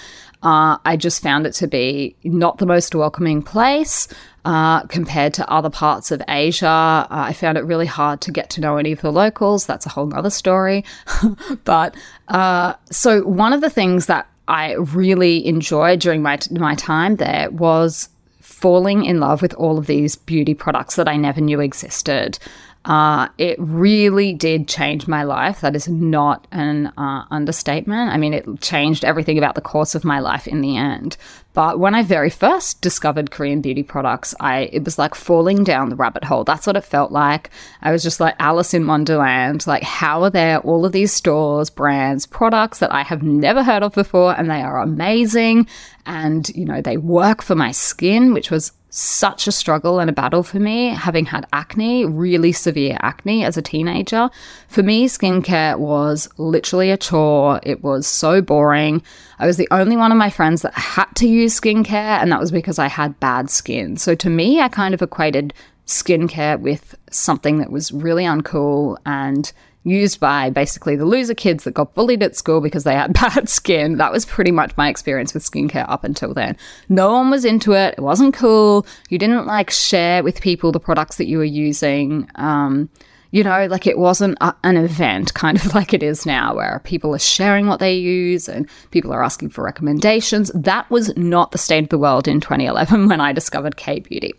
Uh, 0.42 0.78
I 0.84 0.96
just 0.96 1.22
found 1.22 1.46
it 1.46 1.52
to 1.54 1.68
be 1.68 2.16
not 2.24 2.58
the 2.58 2.66
most 2.66 2.92
welcoming 2.96 3.42
place 3.42 4.08
uh, 4.44 4.82
compared 4.86 5.34
to 5.34 5.48
other 5.48 5.70
parts 5.70 6.10
of 6.10 6.20
Asia. 6.26 6.66
Uh, 6.66 7.06
I 7.10 7.32
found 7.32 7.56
it 7.56 7.60
really 7.60 7.86
hard 7.86 8.20
to 8.22 8.32
get 8.32 8.50
to 8.50 8.60
know 8.60 8.76
any 8.76 8.90
of 8.90 9.00
the 9.00 9.12
locals. 9.12 9.66
That's 9.66 9.86
a 9.86 9.90
whole 9.90 10.12
other 10.12 10.30
story. 10.30 10.84
but 11.64 11.94
uh, 12.26 12.74
so, 12.90 13.22
one 13.22 13.52
of 13.52 13.60
the 13.60 13.70
things 13.70 14.06
that 14.06 14.26
I 14.52 14.74
really 14.74 15.46
enjoyed 15.46 16.00
during 16.00 16.20
my 16.22 16.38
my 16.50 16.74
time 16.74 17.16
there 17.16 17.50
was 17.50 18.10
falling 18.40 19.06
in 19.06 19.18
love 19.18 19.40
with 19.40 19.54
all 19.54 19.78
of 19.78 19.86
these 19.86 20.14
beauty 20.14 20.52
products 20.52 20.94
that 20.96 21.08
I 21.08 21.16
never 21.16 21.40
knew 21.40 21.58
existed. 21.60 22.38
Uh, 22.84 23.28
it 23.38 23.56
really 23.60 24.32
did 24.32 24.66
change 24.66 25.06
my 25.06 25.22
life. 25.22 25.60
That 25.60 25.76
is 25.76 25.88
not 25.88 26.46
an 26.50 26.92
uh, 26.96 27.24
understatement. 27.30 28.10
I 28.10 28.16
mean, 28.16 28.34
it 28.34 28.60
changed 28.60 29.04
everything 29.04 29.38
about 29.38 29.54
the 29.54 29.60
course 29.60 29.94
of 29.94 30.04
my 30.04 30.18
life 30.18 30.48
in 30.48 30.62
the 30.62 30.76
end. 30.76 31.16
But 31.54 31.78
when 31.78 31.94
I 31.94 32.02
very 32.02 32.30
first 32.30 32.80
discovered 32.80 33.30
Korean 33.30 33.60
beauty 33.60 33.82
products, 33.82 34.34
I 34.40 34.70
it 34.72 34.84
was 34.84 34.98
like 34.98 35.14
falling 35.14 35.64
down 35.64 35.90
the 35.90 35.96
rabbit 35.96 36.24
hole. 36.24 36.44
That's 36.44 36.66
what 36.66 36.76
it 36.76 36.84
felt 36.84 37.12
like. 37.12 37.50
I 37.82 37.92
was 37.92 38.02
just 38.02 38.20
like 38.20 38.34
Alice 38.38 38.74
in 38.74 38.86
Wonderland. 38.86 39.66
Like, 39.66 39.82
how 39.82 40.22
are 40.22 40.30
there 40.30 40.58
all 40.60 40.84
of 40.84 40.92
these 40.92 41.12
stores, 41.12 41.70
brands, 41.70 42.26
products 42.26 42.78
that 42.78 42.92
I 42.92 43.02
have 43.02 43.22
never 43.22 43.62
heard 43.62 43.82
of 43.82 43.92
before, 43.92 44.34
and 44.36 44.50
they 44.50 44.62
are 44.62 44.80
amazing, 44.80 45.68
and 46.06 46.48
you 46.48 46.64
know 46.64 46.80
they 46.80 46.96
work 46.96 47.42
for 47.42 47.54
my 47.54 47.70
skin, 47.70 48.32
which 48.32 48.50
was 48.50 48.72
such 48.94 49.46
a 49.46 49.52
struggle 49.52 49.98
and 50.00 50.10
a 50.10 50.12
battle 50.12 50.42
for 50.42 50.60
me, 50.60 50.88
having 50.88 51.24
had 51.24 51.46
acne, 51.50 52.04
really 52.04 52.52
severe 52.52 52.98
acne 53.00 53.42
as 53.42 53.56
a 53.56 53.62
teenager. 53.62 54.28
For 54.68 54.82
me, 54.82 55.08
skincare 55.08 55.78
was 55.78 56.28
literally 56.36 56.90
a 56.90 56.98
chore. 56.98 57.58
It 57.62 57.82
was 57.82 58.06
so 58.06 58.42
boring. 58.42 59.02
I 59.38 59.46
was 59.46 59.56
the 59.56 59.68
only 59.70 59.96
one 59.96 60.12
of 60.12 60.18
my 60.18 60.28
friends 60.28 60.60
that 60.60 60.74
had 60.74 61.06
to 61.16 61.26
use 61.26 61.58
skincare, 61.58 62.20
and 62.20 62.30
that 62.32 62.40
was 62.40 62.52
because 62.52 62.78
I 62.78 62.88
had 62.88 63.18
bad 63.18 63.48
skin. 63.48 63.96
So 63.96 64.14
to 64.14 64.28
me, 64.28 64.60
I 64.60 64.68
kind 64.68 64.92
of 64.92 65.00
equated 65.00 65.54
skincare 65.86 66.60
with 66.60 66.94
something 67.10 67.58
that 67.58 67.72
was 67.72 67.92
really 67.92 68.24
uncool 68.24 68.98
and 69.06 69.50
used 69.84 70.20
by 70.20 70.50
basically 70.50 70.96
the 70.96 71.04
loser 71.04 71.34
kids 71.34 71.64
that 71.64 71.74
got 71.74 71.94
bullied 71.94 72.22
at 72.22 72.36
school 72.36 72.60
because 72.60 72.84
they 72.84 72.94
had 72.94 73.12
bad 73.20 73.48
skin. 73.48 73.96
That 73.96 74.12
was 74.12 74.24
pretty 74.24 74.50
much 74.50 74.76
my 74.76 74.88
experience 74.88 75.34
with 75.34 75.42
skincare 75.42 75.88
up 75.88 76.04
until 76.04 76.34
then. 76.34 76.56
No 76.88 77.12
one 77.12 77.30
was 77.30 77.44
into 77.44 77.72
it. 77.72 77.94
It 77.98 78.02
wasn't 78.02 78.34
cool. 78.34 78.86
You 79.08 79.18
didn't 79.18 79.46
like 79.46 79.70
share 79.70 80.22
with 80.22 80.40
people 80.40 80.72
the 80.72 80.80
products 80.80 81.16
that 81.16 81.26
you 81.26 81.38
were 81.38 81.44
using. 81.44 82.28
Um, 82.36 82.88
you 83.32 83.42
know, 83.42 83.66
like 83.66 83.86
it 83.86 83.98
wasn't 83.98 84.36
a, 84.40 84.54
an 84.62 84.76
event 84.76 85.34
kind 85.34 85.56
of 85.56 85.74
like 85.74 85.92
it 85.92 86.02
is 86.02 86.24
now 86.24 86.54
where 86.54 86.80
people 86.84 87.14
are 87.14 87.18
sharing 87.18 87.66
what 87.66 87.80
they 87.80 87.94
use 87.94 88.48
and 88.48 88.68
people 88.92 89.12
are 89.12 89.24
asking 89.24 89.50
for 89.50 89.64
recommendations. 89.64 90.50
That 90.54 90.88
was 90.90 91.16
not 91.16 91.50
the 91.50 91.58
state 91.58 91.84
of 91.84 91.88
the 91.88 91.98
world 91.98 92.28
in 92.28 92.40
2011 92.40 93.08
when 93.08 93.20
I 93.20 93.32
discovered 93.32 93.76
K 93.76 94.00
Beauty. 94.00 94.34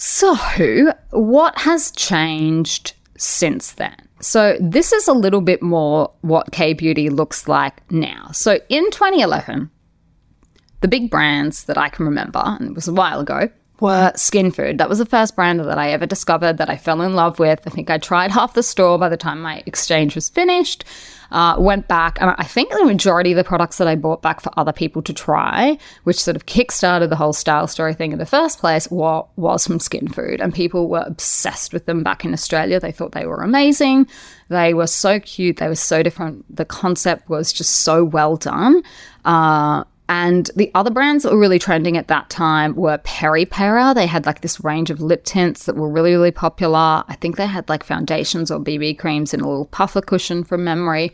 So, 0.00 0.36
what 1.10 1.58
has 1.58 1.90
changed 1.90 2.94
since 3.16 3.72
then? 3.72 4.07
So, 4.20 4.56
this 4.60 4.92
is 4.92 5.06
a 5.06 5.12
little 5.12 5.40
bit 5.40 5.62
more 5.62 6.12
what 6.22 6.50
K 6.52 6.72
Beauty 6.72 7.08
looks 7.08 7.46
like 7.46 7.88
now. 7.90 8.30
So, 8.32 8.58
in 8.68 8.90
2011, 8.90 9.70
the 10.80 10.88
big 10.88 11.10
brands 11.10 11.64
that 11.64 11.78
I 11.78 11.88
can 11.88 12.04
remember, 12.04 12.42
and 12.44 12.70
it 12.70 12.74
was 12.74 12.88
a 12.88 12.92
while 12.92 13.20
ago, 13.20 13.48
were 13.80 14.12
Skinfood. 14.16 14.78
That 14.78 14.88
was 14.88 14.98
the 14.98 15.06
first 15.06 15.36
brand 15.36 15.60
that 15.60 15.78
I 15.78 15.90
ever 15.90 16.06
discovered 16.06 16.58
that 16.58 16.70
I 16.70 16.76
fell 16.76 17.00
in 17.02 17.14
love 17.14 17.38
with. 17.38 17.60
I 17.66 17.70
think 17.70 17.90
I 17.90 17.98
tried 17.98 18.32
half 18.32 18.54
the 18.54 18.62
store 18.62 18.98
by 18.98 19.08
the 19.08 19.16
time 19.16 19.40
my 19.40 19.62
exchange 19.66 20.14
was 20.14 20.28
finished. 20.28 20.84
Uh, 21.30 21.56
went 21.58 21.88
back, 21.88 22.18
and 22.20 22.34
I 22.38 22.44
think 22.44 22.70
the 22.70 22.84
majority 22.84 23.32
of 23.32 23.36
the 23.36 23.44
products 23.44 23.76
that 23.78 23.86
I 23.86 23.96
bought 23.96 24.22
back 24.22 24.40
for 24.40 24.50
other 24.56 24.72
people 24.72 25.02
to 25.02 25.12
try, 25.12 25.76
which 26.04 26.22
sort 26.22 26.36
of 26.36 26.46
kickstarted 26.46 27.10
the 27.10 27.16
whole 27.16 27.34
style 27.34 27.66
story 27.66 27.92
thing 27.92 28.12
in 28.12 28.18
the 28.18 28.26
first 28.26 28.58
place, 28.60 28.90
was, 28.90 29.28
was 29.36 29.66
from 29.66 29.78
Skin 29.78 30.08
Food. 30.08 30.40
And 30.40 30.54
people 30.54 30.88
were 30.88 31.04
obsessed 31.06 31.72
with 31.72 31.86
them 31.86 32.02
back 32.02 32.24
in 32.24 32.32
Australia. 32.32 32.80
They 32.80 32.92
thought 32.92 33.12
they 33.12 33.26
were 33.26 33.42
amazing. 33.42 34.08
They 34.48 34.72
were 34.72 34.86
so 34.86 35.20
cute. 35.20 35.58
They 35.58 35.68
were 35.68 35.74
so 35.74 36.02
different. 36.02 36.44
The 36.54 36.64
concept 36.64 37.28
was 37.28 37.52
just 37.52 37.76
so 37.82 38.04
well 38.04 38.36
done. 38.36 38.82
Uh, 39.24 39.84
And 40.08 40.50
the 40.56 40.70
other 40.74 40.90
brands 40.90 41.22
that 41.22 41.32
were 41.32 41.38
really 41.38 41.58
trending 41.58 41.96
at 41.96 42.08
that 42.08 42.30
time 42.30 42.74
were 42.74 42.98
Peri 42.98 43.44
Peripera. 43.44 43.94
They 43.94 44.06
had 44.06 44.24
like 44.24 44.40
this 44.40 44.64
range 44.64 44.90
of 44.90 45.02
lip 45.02 45.24
tints 45.24 45.66
that 45.66 45.76
were 45.76 45.88
really, 45.88 46.12
really 46.12 46.30
popular. 46.30 47.04
I 47.06 47.16
think 47.20 47.36
they 47.36 47.46
had 47.46 47.68
like 47.68 47.84
foundations 47.84 48.50
or 48.50 48.58
BB 48.58 48.98
creams 48.98 49.34
in 49.34 49.40
a 49.40 49.48
little 49.48 49.66
puffer 49.66 50.00
cushion 50.00 50.44
from 50.44 50.64
memory. 50.64 51.12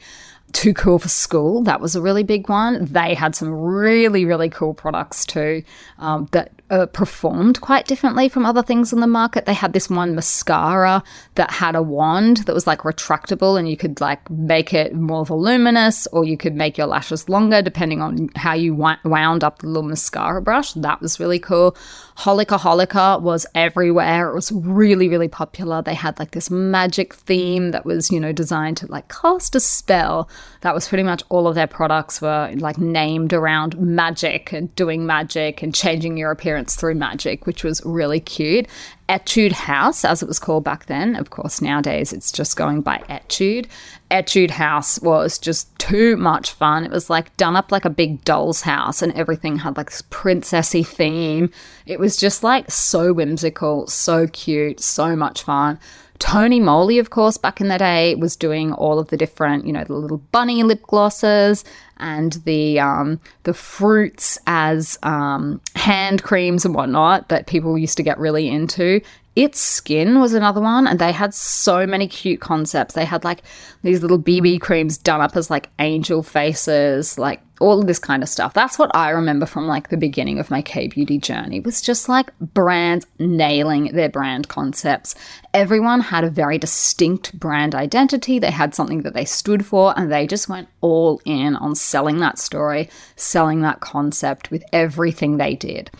Too 0.52 0.72
Cool 0.72 1.00
for 1.00 1.08
School, 1.08 1.62
that 1.64 1.80
was 1.80 1.96
a 1.96 2.00
really 2.00 2.22
big 2.22 2.48
one. 2.48 2.84
They 2.84 3.14
had 3.14 3.34
some 3.34 3.50
really, 3.52 4.24
really 4.24 4.48
cool 4.48 4.72
products 4.72 5.26
too 5.26 5.64
um, 5.98 6.28
that 6.30 6.52
uh, 6.74 6.86
performed 6.86 7.60
quite 7.60 7.86
differently 7.86 8.28
from 8.28 8.44
other 8.44 8.62
things 8.62 8.92
on 8.92 8.98
the 8.98 9.06
market. 9.06 9.46
They 9.46 9.54
had 9.54 9.72
this 9.72 9.88
one 9.88 10.16
mascara 10.16 11.04
that 11.36 11.52
had 11.52 11.76
a 11.76 11.82
wand 11.82 12.38
that 12.38 12.54
was 12.54 12.66
like 12.66 12.80
retractable 12.80 13.56
and 13.56 13.68
you 13.68 13.76
could 13.76 14.00
like 14.00 14.28
make 14.28 14.74
it 14.74 14.92
more 14.92 15.24
voluminous 15.24 16.08
or 16.08 16.24
you 16.24 16.36
could 16.36 16.56
make 16.56 16.76
your 16.76 16.88
lashes 16.88 17.28
longer 17.28 17.62
depending 17.62 18.02
on 18.02 18.28
how 18.34 18.54
you 18.54 18.74
wound 18.74 19.44
up 19.44 19.60
the 19.60 19.68
little 19.68 19.88
mascara 19.88 20.42
brush. 20.42 20.72
That 20.72 21.00
was 21.00 21.20
really 21.20 21.38
cool. 21.38 21.76
Holika 22.18 22.58
Holika 22.58 23.20
was 23.20 23.44
everywhere. 23.54 24.30
It 24.30 24.34
was 24.34 24.52
really, 24.52 25.08
really 25.08 25.26
popular. 25.26 25.82
They 25.82 25.94
had 25.94 26.18
like 26.18 26.30
this 26.30 26.48
magic 26.48 27.12
theme 27.12 27.72
that 27.72 27.84
was, 27.84 28.10
you 28.10 28.20
know, 28.20 28.32
designed 28.32 28.76
to 28.78 28.86
like 28.86 29.08
cast 29.08 29.56
a 29.56 29.60
spell. 29.60 30.28
That 30.60 30.74
was 30.74 30.86
pretty 30.86 31.02
much 31.02 31.24
all 31.28 31.48
of 31.48 31.56
their 31.56 31.66
products 31.66 32.22
were 32.22 32.52
like 32.56 32.78
named 32.78 33.32
around 33.32 33.76
magic 33.78 34.52
and 34.52 34.74
doing 34.76 35.06
magic 35.06 35.60
and 35.62 35.74
changing 35.74 36.16
your 36.16 36.30
appearance 36.30 36.76
through 36.76 36.94
magic, 36.94 37.46
which 37.46 37.64
was 37.64 37.82
really 37.84 38.20
cute. 38.20 38.68
Etude 39.08 39.52
House, 39.52 40.04
as 40.04 40.22
it 40.22 40.28
was 40.28 40.38
called 40.38 40.64
back 40.64 40.86
then. 40.86 41.14
Of 41.16 41.30
course, 41.30 41.60
nowadays 41.60 42.12
it's 42.12 42.32
just 42.32 42.56
going 42.56 42.80
by 42.80 43.02
Etude. 43.08 43.68
Etude 44.10 44.50
House 44.50 45.00
was 45.00 45.38
just 45.38 45.76
too 45.78 46.16
much 46.16 46.52
fun. 46.52 46.84
It 46.84 46.90
was 46.90 47.10
like 47.10 47.36
done 47.36 47.56
up 47.56 47.70
like 47.70 47.84
a 47.84 47.90
big 47.90 48.24
doll's 48.24 48.62
house, 48.62 49.02
and 49.02 49.12
everything 49.12 49.58
had 49.58 49.76
like 49.76 49.90
this 49.90 50.02
princessy 50.02 50.86
theme. 50.86 51.50
It 51.84 51.98
was 51.98 52.16
just 52.16 52.42
like 52.42 52.70
so 52.70 53.12
whimsical, 53.12 53.86
so 53.88 54.26
cute, 54.28 54.80
so 54.80 55.14
much 55.14 55.42
fun. 55.42 55.78
Tony 56.24 56.58
Moly, 56.58 56.98
of 56.98 57.10
course, 57.10 57.36
back 57.36 57.60
in 57.60 57.68
the 57.68 57.76
day, 57.76 58.14
was 58.14 58.34
doing 58.34 58.72
all 58.72 58.98
of 58.98 59.08
the 59.08 59.16
different, 59.18 59.66
you 59.66 59.74
know, 59.74 59.84
the 59.84 59.92
little 59.92 60.16
bunny 60.32 60.62
lip 60.62 60.80
glosses 60.84 61.66
and 61.98 62.32
the 62.46 62.80
um, 62.80 63.20
the 63.42 63.52
fruits 63.52 64.38
as 64.46 64.98
um, 65.02 65.60
hand 65.76 66.22
creams 66.22 66.64
and 66.64 66.74
whatnot 66.74 67.28
that 67.28 67.46
people 67.46 67.76
used 67.76 67.98
to 67.98 68.02
get 68.02 68.18
really 68.18 68.48
into. 68.48 69.02
It's 69.36 69.60
Skin 69.60 70.18
was 70.18 70.32
another 70.32 70.62
one, 70.62 70.86
and 70.86 70.98
they 70.98 71.12
had 71.12 71.34
so 71.34 71.86
many 71.86 72.08
cute 72.08 72.40
concepts. 72.40 72.94
They 72.94 73.04
had 73.04 73.22
like 73.22 73.42
these 73.82 74.00
little 74.00 74.18
BB 74.18 74.62
creams 74.62 74.96
done 74.96 75.20
up 75.20 75.36
as 75.36 75.50
like 75.50 75.68
angel 75.78 76.22
faces, 76.22 77.18
like 77.18 77.42
all 77.60 77.80
of 77.80 77.86
this 77.86 77.98
kind 77.98 78.22
of 78.22 78.28
stuff. 78.28 78.52
That's 78.52 78.78
what 78.78 78.94
I 78.94 79.10
remember 79.10 79.46
from 79.46 79.66
like 79.66 79.88
the 79.88 79.96
beginning 79.96 80.38
of 80.38 80.50
my 80.50 80.60
K 80.60 80.88
beauty 80.88 81.18
journey 81.18 81.60
was 81.60 81.80
just 81.80 82.08
like 82.08 82.36
brands 82.40 83.06
nailing 83.18 83.92
their 83.92 84.08
brand 84.08 84.48
concepts. 84.48 85.14
Everyone 85.52 86.00
had 86.00 86.24
a 86.24 86.30
very 86.30 86.58
distinct 86.58 87.38
brand 87.38 87.74
identity. 87.74 88.38
They 88.38 88.50
had 88.50 88.74
something 88.74 89.02
that 89.02 89.14
they 89.14 89.24
stood 89.24 89.64
for 89.64 89.94
and 89.96 90.10
they 90.10 90.26
just 90.26 90.48
went 90.48 90.68
all 90.80 91.20
in 91.24 91.54
on 91.56 91.74
selling 91.74 92.18
that 92.18 92.38
story, 92.38 92.90
selling 93.16 93.60
that 93.60 93.80
concept 93.80 94.50
with 94.50 94.64
everything 94.72 95.36
they 95.36 95.54
did. 95.54 95.90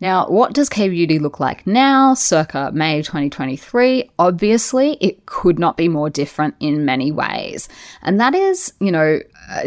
Now, 0.00 0.26
what 0.26 0.52
does 0.52 0.68
K 0.68 0.88
Beauty 0.88 1.18
look 1.18 1.40
like 1.40 1.66
now, 1.66 2.14
circa 2.14 2.70
May 2.74 3.00
2023? 3.00 4.10
Obviously, 4.18 4.98
it 5.00 5.24
could 5.24 5.58
not 5.58 5.76
be 5.76 5.88
more 5.88 6.10
different 6.10 6.56
in 6.60 6.84
many 6.84 7.12
ways. 7.12 7.68
And 8.02 8.20
that 8.20 8.34
is, 8.34 8.72
you 8.80 8.90
know, 8.90 9.20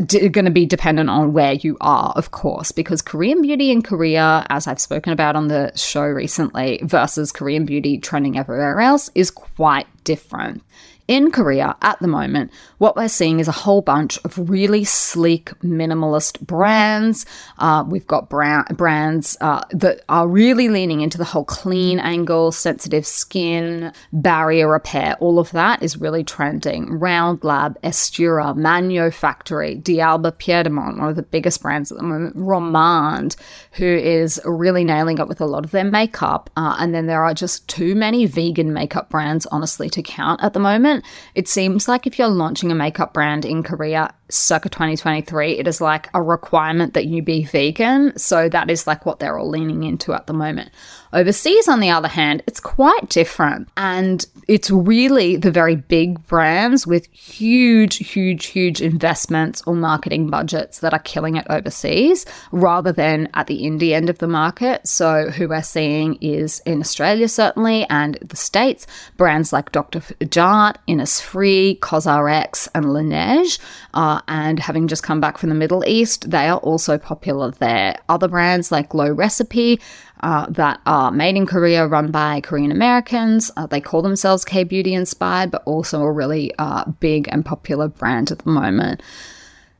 going 0.08 0.46
to 0.46 0.52
be 0.52 0.66
dependent 0.66 1.10
on 1.10 1.34
where 1.34 1.54
you 1.54 1.78
are, 1.82 2.12
of 2.16 2.32
course, 2.32 2.72
because 2.72 3.02
Korean 3.02 3.42
beauty 3.42 3.72
in 3.72 3.82
Korea, 3.82 4.46
as 4.50 4.68
I've 4.68 4.80
spoken 4.80 5.14
about 5.14 5.36
on 5.36 5.48
the 5.48 5.72
show 5.76 6.04
recently, 6.04 6.80
versus 6.84 7.32
Korean 7.32 7.66
beauty 7.66 7.98
trending 7.98 8.38
everywhere 8.38 8.80
else 8.80 9.10
is 9.16 9.32
quite 9.32 9.88
different. 10.04 10.64
In 11.08 11.32
Korea 11.32 11.78
at 11.82 11.98
the 12.00 12.08
moment, 12.08 12.52
what 12.80 12.98
we're 12.98 13.08
seeing 13.08 13.40
is 13.40 13.48
a 13.48 13.54
whole 13.54 13.82
bunch 13.82 14.20
of 14.26 14.50
really 14.50 14.84
sleek 14.84 15.52
minimalist 15.62 16.42
brands. 16.42 17.26
Uh, 17.60 17.86
we've 17.88 18.06
got 18.06 18.30
brand, 18.30 18.76
brands 18.76 19.38
uh, 19.40 19.62
that 19.72 20.02
are 20.10 20.28
really 20.28 20.68
leaning 20.68 21.00
into 21.00 21.18
the 21.18 21.24
whole 21.24 21.46
clean 21.46 21.98
angle, 22.00 22.52
sensitive 22.52 23.08
skin, 23.08 23.94
barrier 24.12 24.70
repair. 24.70 25.16
All 25.22 25.40
of 25.40 25.50
that 25.52 25.82
is 25.82 25.96
really 25.96 26.26
trending. 26.26 27.00
Round 27.00 27.42
Lab, 27.42 27.82
Aestura, 27.84 28.54
Manyo 28.54 29.14
Factory, 29.14 29.76
D'Alba 29.76 30.34
Piedmont, 30.34 30.98
one 30.98 31.08
of 31.08 31.16
the 31.16 31.24
biggest 31.24 31.62
brands 31.62 31.90
at 31.90 31.98
the 31.98 32.04
moment, 32.04 32.36
Romand, 32.36 33.38
who 33.72 33.86
is 33.86 34.42
really 34.44 34.84
nailing 34.84 35.20
it 35.20 35.30
with 35.30 35.40
a 35.40 35.46
lot 35.46 35.64
of 35.64 35.72
their 35.72 35.86
makeup. 35.86 36.50
Uh, 36.58 36.76
and 36.80 36.94
then 36.94 37.06
there 37.06 37.24
are 37.24 37.34
just 37.34 37.66
too 37.70 37.96
many 37.96 38.26
vegan 38.26 38.74
makeup 38.74 39.10
brands, 39.10 39.46
honestly, 39.46 39.90
to 39.90 40.04
count 40.04 40.44
at 40.44 40.52
the 40.52 40.60
moment 40.60 40.97
it 41.36 41.48
seems 41.48 41.88
like 41.88 42.08
if 42.08 42.18
you're 42.18 42.28
launching 42.28 42.72
a 42.72 42.76
makeup 42.76 43.14
brand 43.14 43.46
in 43.46 43.64
Korea 43.64 44.14
circa 44.30 44.70
2023, 44.70 45.58
it 45.58 45.68
is 45.68 45.80
like 45.80 46.10
a 46.14 46.22
requirement 46.22 46.94
that 46.94 47.06
you 47.06 47.22
be 47.22 47.46
vegan. 47.46 48.18
So 48.18 48.50
that 48.50 48.70
is 48.70 48.88
like 48.88 49.06
what 49.06 49.20
they're 49.20 49.38
all 49.38 49.50
leaning 49.50 49.84
into 49.84 50.14
at 50.14 50.28
the 50.28 50.34
moment. 50.34 50.72
Overseas, 51.14 51.70
on 51.70 51.80
the 51.80 51.90
other 51.90 52.10
hand, 52.10 52.44
it's 52.48 52.60
quite 52.60 53.10
different. 53.10 53.70
And 53.78 54.26
it's 54.48 54.70
really 54.70 55.38
the 55.38 55.52
very 55.52 55.76
big 55.76 56.26
brands 56.28 56.86
with 56.86 57.08
huge, 57.12 57.98
huge, 57.98 58.48
huge 58.48 58.82
investments 58.82 59.62
or 59.66 59.76
marketing 59.76 60.30
budgets 60.30 60.80
that 60.80 60.94
are 60.94 61.00
killing 61.00 61.38
it 61.38 61.48
overseas 61.50 62.26
rather 62.52 62.92
than 62.92 63.30
at 63.34 63.48
the 63.48 63.64
indie 63.64 63.94
end 63.94 64.10
of 64.10 64.18
the 64.18 64.28
market. 64.28 64.86
So, 64.86 65.30
who 65.30 65.48
we're 65.48 65.64
seeing 65.64 66.16
is 66.16 66.62
in 66.66 66.82
Australia, 66.82 67.30
certainly, 67.30 67.86
and 67.90 68.16
the 68.16 68.36
States, 68.36 68.86
brands 69.16 69.54
like 69.54 69.72
Dr. 69.72 70.00
Jart, 70.00 70.76
Innisfree, 70.88 71.80
COSRX, 71.80 72.68
and 72.74 72.86
Laneige. 72.86 73.60
Uh, 73.94 74.22
and 74.28 74.60
having 74.60 74.88
just 74.88 75.04
come 75.04 75.20
back 75.20 75.38
from 75.38 75.50
the 75.50 75.56
Middle 75.56 75.84
East, 75.86 76.30
they 76.30 76.48
are 76.48 76.60
also 76.60 76.98
popular 76.98 77.52
there. 77.52 78.00
Other 78.10 78.28
brands 78.28 78.72
like 78.72 78.90
Glow 78.90 79.12
Recipe, 79.12 79.80
uh, 80.22 80.48
that 80.50 80.82
are 80.86 81.12
made 81.12 81.36
in 81.36 81.46
Korea, 81.46 81.88
run 81.88 82.12
by 82.12 82.42
Korean 82.42 82.72
Americans. 82.72 83.52
Uh, 83.56 83.68
they 83.68 83.82
call 83.82 84.02
themselves 84.02 84.44
K 84.44 84.64
Beauty 84.64 84.94
inspired, 84.94 85.52
but 85.52 85.64
also 85.66 86.02
a 86.02 86.12
really 86.12 86.54
uh, 86.58 86.86
big 87.00 87.28
and 87.32 87.46
popular 87.46 87.88
brand 87.88 88.32
at 88.32 88.40
the 88.40 88.50
moment. 88.50 89.02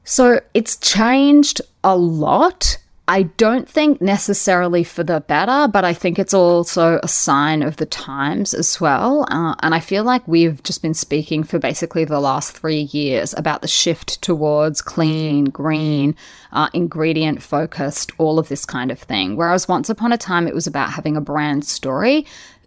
So 0.04 0.40
it's 0.54 0.78
changed 0.78 1.62
a 1.84 1.98
lot 1.98 2.78
I 3.10 3.24
don't 3.24 3.70
think 3.70 4.02
necessarily 4.02 4.84
for 4.84 5.02
the 5.02 5.22
better, 5.22 5.70
but 5.72 5.86
I 5.86 5.94
think 5.94 6.20
it's 6.20 6.34
also 6.34 7.00
a 7.02 7.08
sign 7.08 7.64
of 7.64 7.78
the 7.78 7.86
times 7.86 8.54
as 8.54 8.82
well. 8.82 9.26
Uh, 9.32 9.56
and 9.62 9.74
I 9.74 9.80
feel 9.80 10.04
like 10.04 10.28
we've 10.28 10.62
just 10.64 10.82
been 10.82 10.94
speaking 10.94 11.44
for 11.44 11.58
basically 11.58 12.04
the 12.04 12.20
last 12.20 12.52
three 12.52 12.82
years 12.92 13.34
about 13.38 13.62
the 13.62 13.68
shift 13.68 14.22
towards 14.22 14.82
clean, 14.82 15.46
green, 15.46 16.18
uh, 16.52 16.68
ingredient 16.74 17.42
focused, 17.42 18.12
all 18.18 18.40
of 18.40 18.50
this 18.50 18.66
kind 18.66 18.92
of 18.92 19.00
thing. 19.00 19.38
Whereas 19.38 19.70
once 19.70 19.90
upon 19.90 20.12
a 20.12 20.18
time, 20.18 20.46
it 20.46 20.56
was 20.56 20.68
about 20.68 20.92
having 20.92 21.16
a 21.16 21.22
brand 21.22 21.64
story. 21.64 22.26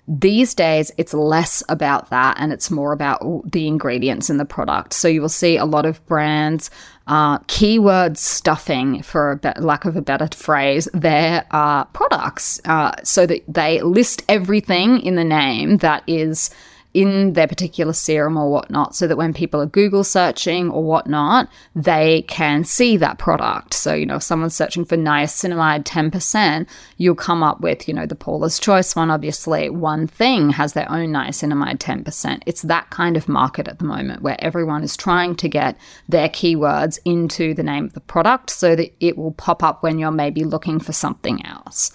These 0.09 0.55
days, 0.55 0.91
it's 0.97 1.13
less 1.13 1.63
about 1.69 2.09
that 2.09 2.37
and 2.41 2.51
it's 2.51 2.71
more 2.71 2.93
about 2.93 3.53
the 3.53 3.69
ingredients 3.69 4.31
in 4.31 4.39
the 4.39 4.47
product. 4.47 4.95
So 4.95 5.07
you 5.07 5.21
will 5.21 5.29
see 5.29 5.59
a 5.59 5.67
lot 5.67 5.85
of 5.85 6.05
brands 6.07 6.71
uh, 7.11 7.38
keyword 7.49 8.17
stuffing, 8.17 9.02
for 9.02 9.33
a 9.33 9.37
be- 9.37 9.61
lack 9.61 9.85
of 9.85 9.97
a 9.97 10.00
better 10.00 10.29
phrase, 10.33 10.88
their 10.95 11.45
uh, 11.50 11.85
products 11.87 12.61
so 13.02 13.26
that 13.26 13.43
they 13.49 13.83
list 13.83 14.23
everything 14.29 15.00
in 15.00 15.17
the 15.17 15.25
name 15.25 15.79
that 15.79 16.05
is 16.07 16.50
in 16.93 17.35
their 17.35 17.47
particular 17.47 17.93
serum 17.93 18.37
or 18.37 18.51
whatnot, 18.51 18.97
so 18.97 19.07
that 19.07 19.17
when 19.17 19.33
people 19.33 19.61
are 19.61 19.67
Google 19.67 20.03
searching 20.03 20.71
or 20.71 20.83
whatnot, 20.83 21.49
they 21.75 22.23
can 22.23 22.65
see 22.65 22.97
that 22.97 23.19
product. 23.19 23.75
So, 23.75 23.95
you 23.95 24.07
know, 24.07 24.17
if 24.17 24.23
someone's 24.23 24.57
searching 24.57 24.85
for 24.85 24.97
niacinamide 24.97 25.85
10%, 25.85 26.67
you'll 26.97 27.15
come 27.15 27.43
up 27.43 27.61
with, 27.61 27.87
you 27.87 27.95
know, 27.95 28.07
the 28.07 28.17
Paula's 28.17 28.59
Choice 28.59 28.97
one, 28.97 29.11
obviously. 29.11 29.71
One 29.71 30.07
thing 30.07 30.51
has 30.51 30.73
their 30.73 30.91
own 30.91 31.11
niacinamide 31.11 31.79
10%. 31.79 32.43
It's 32.47 32.63
that 32.63 32.91
kind 32.91 33.17
of 33.17 33.29
market 33.29 33.69
at 33.69 33.79
the 33.79 33.85
moment 33.85 34.23
where 34.23 34.37
everyone 34.41 34.83
is 34.83 34.97
trying 34.97 35.37
to 35.37 35.49
get 35.49 35.77
their 36.09 36.29
keywords 36.29 36.99
into 37.05 37.55
the 37.55 37.63
name 37.63 37.85
of 37.85 37.93
the 37.93 38.01
product 38.01 38.51
so 38.51 38.75
that 38.75 38.93
it 38.99 39.17
will 39.17 39.33
pop 39.33 39.63
up 39.63 39.83
when 39.83 39.99
you're 39.99 40.11
maybe 40.11 40.43
looking 40.45 40.81
for 40.81 40.93
something 40.93 41.45
else. 41.47 41.93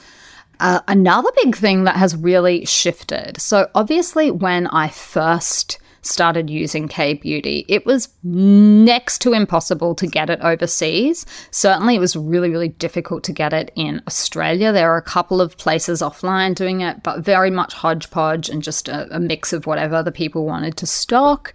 Uh, 0.60 0.82
another 0.88 1.30
big 1.44 1.56
thing 1.56 1.84
that 1.84 1.96
has 1.96 2.16
really 2.16 2.66
shifted. 2.66 3.40
So, 3.40 3.70
obviously, 3.76 4.32
when 4.32 4.68
I 4.68 4.90
first 4.90 5.80
started 6.02 6.50
using 6.52 6.88
K 6.88 7.16
Beauty, 7.16 7.66
it 7.68 7.86
was 7.86 8.10
next 8.24 9.20
to 9.20 9.34
impossible 9.34 9.96
to 9.96 10.08
get 10.08 10.30
it 10.30 10.40
overseas. 10.42 11.26
Certainly, 11.52 11.96
it 11.96 12.00
was 12.00 12.16
really, 12.16 12.50
really 12.50 12.70
difficult 12.70 13.24
to 13.24 13.34
get 13.34 13.54
it 13.54 13.72
in 13.76 14.02
Australia. 14.08 14.72
There 14.72 14.92
are 14.92 14.98
a 14.98 15.02
couple 15.02 15.42
of 15.42 15.58
places 15.58 16.02
offline 16.02 16.56
doing 16.56 16.82
it, 16.82 17.02
but 17.04 17.22
very 17.22 17.50
much 17.50 17.74
hodgepodge 17.74 18.50
and 18.50 18.62
just 18.62 18.88
a, 18.88 19.14
a 19.16 19.20
mix 19.20 19.52
of 19.52 19.66
whatever 19.66 20.04
the 20.04 20.12
people 20.12 20.46
wanted 20.46 20.78
to 20.78 20.86
stock. 20.86 21.54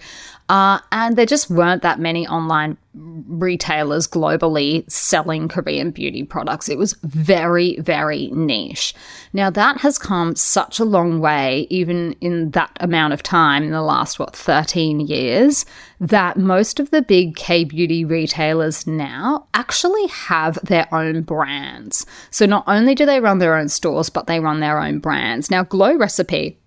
Uh, 0.50 0.80
and 0.90 1.14
there 1.14 1.26
just 1.26 1.49
weren't 1.49 1.83
that 1.83 2.00
many 2.00 2.26
online 2.26 2.76
retailers 2.92 4.09
globally 4.09 4.83
selling 4.90 5.47
Korean 5.47 5.92
beauty 5.92 6.25
products. 6.25 6.69
It 6.69 6.76
was 6.76 6.95
very, 7.04 7.78
very 7.78 8.26
niche. 8.33 8.92
Now, 9.33 9.49
that 9.50 9.76
has 9.83 9.97
come 9.97 10.35
such 10.35 10.80
a 10.80 10.85
long 10.85 11.21
way, 11.21 11.69
even 11.71 12.16
in 12.21 12.50
that 12.50 12.76
amount 12.80 13.12
of 13.12 13.23
time, 13.23 13.62
in 13.62 13.71
the 13.71 13.80
last, 13.80 14.19
what, 14.19 14.35
13 14.35 14.99
years, 14.99 15.64
that 16.00 16.37
most 16.37 16.80
of 16.80 16.90
the 16.90 17.00
big 17.00 17.37
K 17.37 17.62
beauty 17.62 18.04
retailers 18.04 18.88
now 18.88 19.47
actually 19.54 20.09
have 20.09 20.59
their 20.64 20.92
own 20.92 21.23
brands. 21.23 22.04
So, 22.33 22.45
not 22.45 22.64
only 22.66 22.97
do 22.97 23.07
they 23.07 23.21
run 23.21 23.38
their 23.38 23.54
own 23.54 23.69
stores, 23.69 24.11
but 24.11 24.26
they 24.26 24.40
run 24.40 24.59
their 24.59 24.80
own 24.80 24.99
brands. 24.99 25.49
Now, 25.49 25.62
Glow 25.62 25.97
Recipe, 25.97 26.59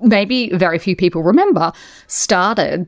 maybe 0.00 0.50
very 0.50 0.78
few 0.78 0.94
people 0.94 1.24
remember, 1.24 1.72
started 2.06 2.86